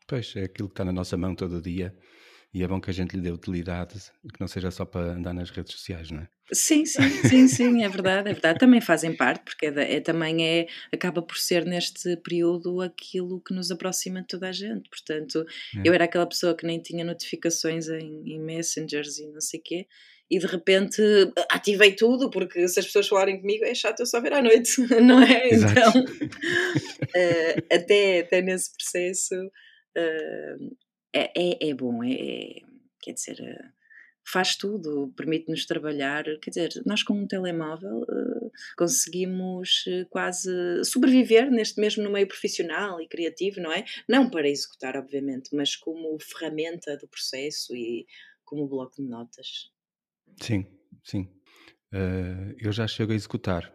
[0.08, 1.96] Pois, é aquilo que está na nossa mão todo dia
[2.54, 3.96] e é bom que a gente lhe dê utilidade
[4.34, 6.28] que não seja só para andar nas redes sociais, não é?
[6.52, 8.58] Sim, sim, sim, sim, é verdade, é verdade.
[8.58, 13.54] Também fazem parte, porque é, é, também é, acaba por ser neste período aquilo que
[13.54, 14.90] nos aproxima de toda a gente.
[14.90, 15.46] Portanto,
[15.76, 15.82] é.
[15.84, 19.64] eu era aquela pessoa que nem tinha notificações em, em messengers e não sei o
[19.64, 19.88] quê,
[20.30, 21.02] e de repente
[21.52, 24.80] ativei tudo, porque se as pessoas falarem comigo é chato eu só ver à noite,
[25.02, 25.50] não é?
[25.50, 26.00] Exato.
[26.00, 30.78] Então, uh, até, até nesse processo uh,
[31.14, 32.62] é, é, é, bom, é, é
[33.02, 33.74] quer dizer, uh,
[34.26, 38.06] faz tudo, permite-nos trabalhar, quer dizer, nós com um telemóvel
[38.78, 43.86] conseguimos quase sobreviver neste mesmo no meio profissional e criativo, não é?
[44.10, 48.06] Não para executar, obviamente, mas como ferramenta do processo e
[48.44, 49.72] como bloco de notas.
[50.42, 50.66] Sim,
[51.04, 51.24] sim.
[51.94, 53.74] Uh, eu já chego a executar,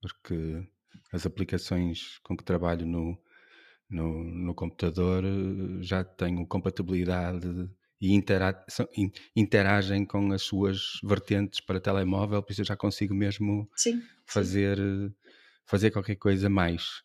[0.00, 0.66] porque
[1.12, 3.20] as aplicações com que trabalho no,
[3.90, 7.68] no, no computador eh, já tenho compatibilidade
[8.00, 8.64] e intera
[9.36, 14.78] interagem com as suas vertentes para telemóvel, por isso eu já consigo mesmo sim, fazer,
[14.78, 15.12] sim.
[15.66, 17.02] fazer qualquer coisa mais.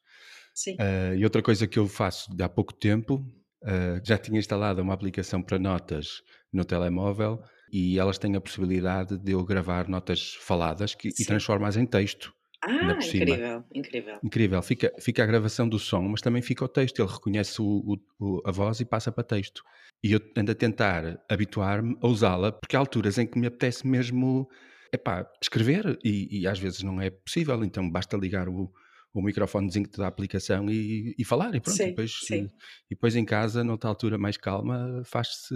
[0.80, 3.16] Uh, e outra coisa que eu faço há pouco tempo,
[3.64, 6.22] uh, já tinha instalado uma aplicação para notas
[6.52, 11.76] no telemóvel e elas têm a possibilidade de eu gravar notas faladas que, e transformá-las
[11.76, 12.34] em texto.
[12.62, 14.20] Ah, incrível, incrível.
[14.24, 14.62] Incrível.
[14.62, 17.02] Fica, fica a gravação do som, mas também fica o texto.
[17.02, 19.64] Ele reconhece o, o, a voz e passa para texto.
[20.04, 23.86] E eu ando a tentar habituar-me a usá-la, porque há alturas em que me apetece
[23.88, 24.50] mesmo
[24.94, 28.72] epá, escrever e, e às vezes não é possível, então basta ligar o,
[29.14, 31.78] o microfonezinho da aplicação e, e falar e pronto.
[31.78, 32.46] Sim, e, depois, sim.
[32.46, 35.56] E, depois em casa, noutra altura mais calma, faz-se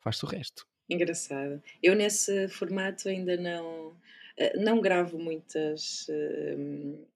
[0.00, 0.66] faz o resto.
[0.88, 1.62] Engraçado.
[1.82, 3.94] Eu nesse formato ainda não,
[4.56, 7.06] não gravo muitas uh,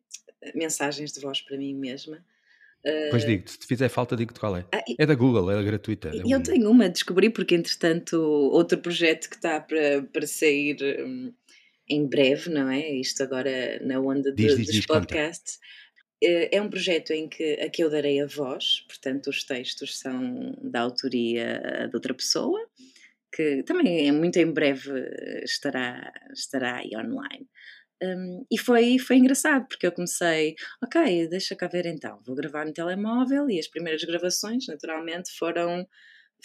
[0.55, 2.17] mensagens de voz para mim mesma.
[2.85, 4.67] Uh, pois digo, se te fizer falta, digo-te qual é.
[4.73, 6.09] Ah, é da Google, é gratuita.
[6.09, 11.33] É eu tenho uma, descobri porque entretanto outro projeto que está para, para sair um,
[11.89, 12.91] em breve, não é?
[12.91, 15.61] Isto agora na onda de, diz, diz, dos diz, podcasts.
[16.25, 20.57] É um projeto em que a que eu darei a voz, portanto os textos são
[20.63, 22.65] da autoria de outra pessoa
[23.33, 24.91] que também é muito em breve
[25.45, 27.49] estará, estará aí online.
[28.03, 32.67] Um, e foi, foi engraçado, porque eu comecei, ok, deixa cá ver então, vou gravar
[32.67, 35.87] no telemóvel e as primeiras gravações, naturalmente, foram,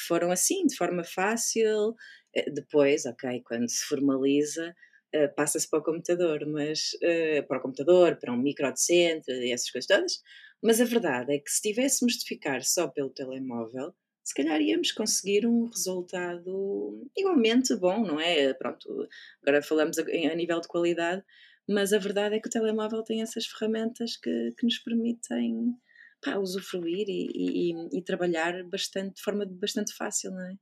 [0.08, 1.96] foram assim, de forma fácil.
[2.36, 4.76] Eh, depois, ok, quando se formaliza,
[5.16, 9.34] uh, passa-se para o computador, mas uh, para o computador, para um micro de centro
[9.34, 10.22] e essas coisas todas.
[10.62, 13.96] Mas a verdade é que se tivéssemos de ficar só pelo telemóvel,
[14.28, 18.54] se calhar íamos conseguir um resultado igualmente bom, não é?
[18.54, 19.08] Pronto,
[19.42, 20.04] agora falamos a,
[20.36, 21.24] nível de qualidade,
[21.66, 25.74] mas a verdade é que o telemóvel tem essas ferramentas que, que nos permitem
[26.22, 30.58] pá, usufruir e, e, e, trabalhar bastante, de forma bastante fácil, não é?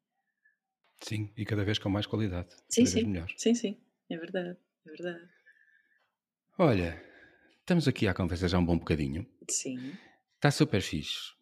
[1.02, 2.50] Sim, e cada vez com mais qualidade.
[2.70, 3.04] Sim, sim.
[3.06, 3.34] Melhor.
[3.36, 5.28] Sim, sim, é verdade, é verdade.
[6.60, 7.04] Olha,
[7.62, 9.28] estamos aqui à conversa já um bom bocadinho.
[9.50, 9.94] Sim.
[10.36, 11.34] Está super fixe.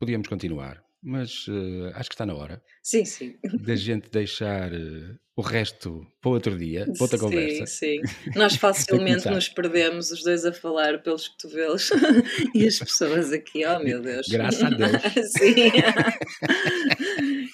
[0.00, 2.62] Podíamos continuar, mas uh, acho que está na hora.
[2.82, 3.38] Sim, sim.
[3.62, 7.66] Da gente deixar uh, o resto para outro dia, para outra sim, conversa.
[7.66, 8.00] Sim,
[8.36, 11.90] Nós facilmente nos perdemos os dois a falar pelos cotovelos
[12.54, 14.28] e as pessoas aqui, oh meu Deus.
[14.28, 15.02] Graças a Deus.
[15.32, 15.54] sim.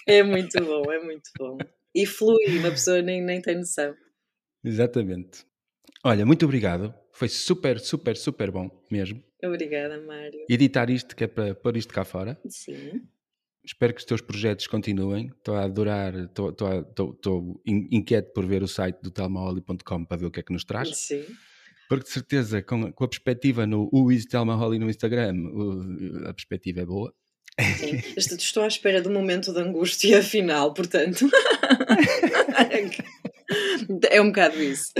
[0.06, 1.58] é muito bom, é muito bom.
[1.94, 3.94] E flui, uma pessoa nem, nem tem noção.
[4.64, 5.46] Exatamente.
[6.04, 6.92] Olha, muito obrigado.
[7.12, 9.22] Foi super, super, super bom mesmo.
[9.42, 10.44] Obrigada, Mário.
[10.48, 12.38] Editar isto, que é para pôr isto cá fora.
[12.48, 13.06] Sim
[13.66, 15.32] espero que os teus projetos continuem.
[15.36, 20.16] Estou a adorar, estou, estou, estou, estou inquieto por ver o site do telmaholly.com para
[20.16, 20.96] ver o que é que nos traz.
[20.96, 21.24] Sim.
[21.88, 26.28] Porque de certeza, com, com a perspectiva no Who is Telma Holly no Instagram, o,
[26.28, 27.12] a perspectiva é boa.
[27.58, 31.28] Sim, estou à espera do momento de angústia final, portanto.
[34.10, 34.92] é um bocado isso.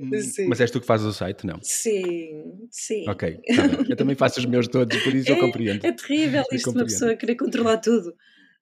[0.00, 0.46] Hum, sim.
[0.46, 1.58] Mas és tu que fazes o site, não?
[1.60, 3.06] Sim, sim.
[3.06, 5.84] Ok, tá eu também faço os meus todos, por isso é, eu compreendo.
[5.84, 8.14] É terrível isto de uma pessoa querer controlar tudo.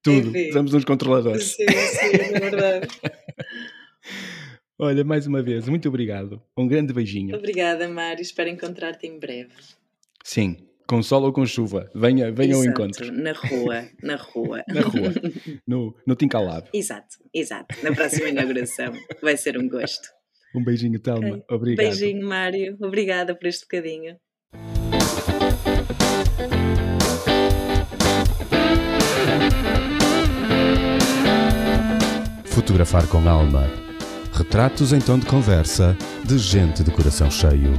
[0.03, 0.51] Tudo, Enfim.
[0.51, 1.55] somos uns controladores.
[1.55, 2.87] Sim, sim, é verdade.
[4.77, 6.41] Olha, mais uma vez, muito obrigado.
[6.57, 7.35] Um grande beijinho.
[7.35, 8.21] Obrigada, Mário.
[8.21, 9.51] Espero encontrar-te em breve.
[10.23, 10.55] Sim,
[10.87, 11.89] com sol ou com chuva.
[11.93, 13.11] Venha, venha ao encontro.
[13.11, 14.63] Na rua, na rua.
[14.73, 15.13] na rua,
[15.67, 16.67] no, no Tincalab.
[16.73, 17.75] Exato, exato.
[17.83, 18.93] Na próxima inauguração.
[19.21, 20.18] Vai ser um gosto.
[20.55, 21.27] Um beijinho, Telma.
[21.27, 21.43] Okay.
[21.49, 21.85] Obrigado.
[21.85, 22.77] Beijinho, Mário.
[22.81, 24.17] Obrigada por este bocadinho.
[32.45, 33.69] Fotografar com alma.
[34.33, 35.95] Retratos em tom de conversa
[36.25, 37.73] de gente de coração cheio.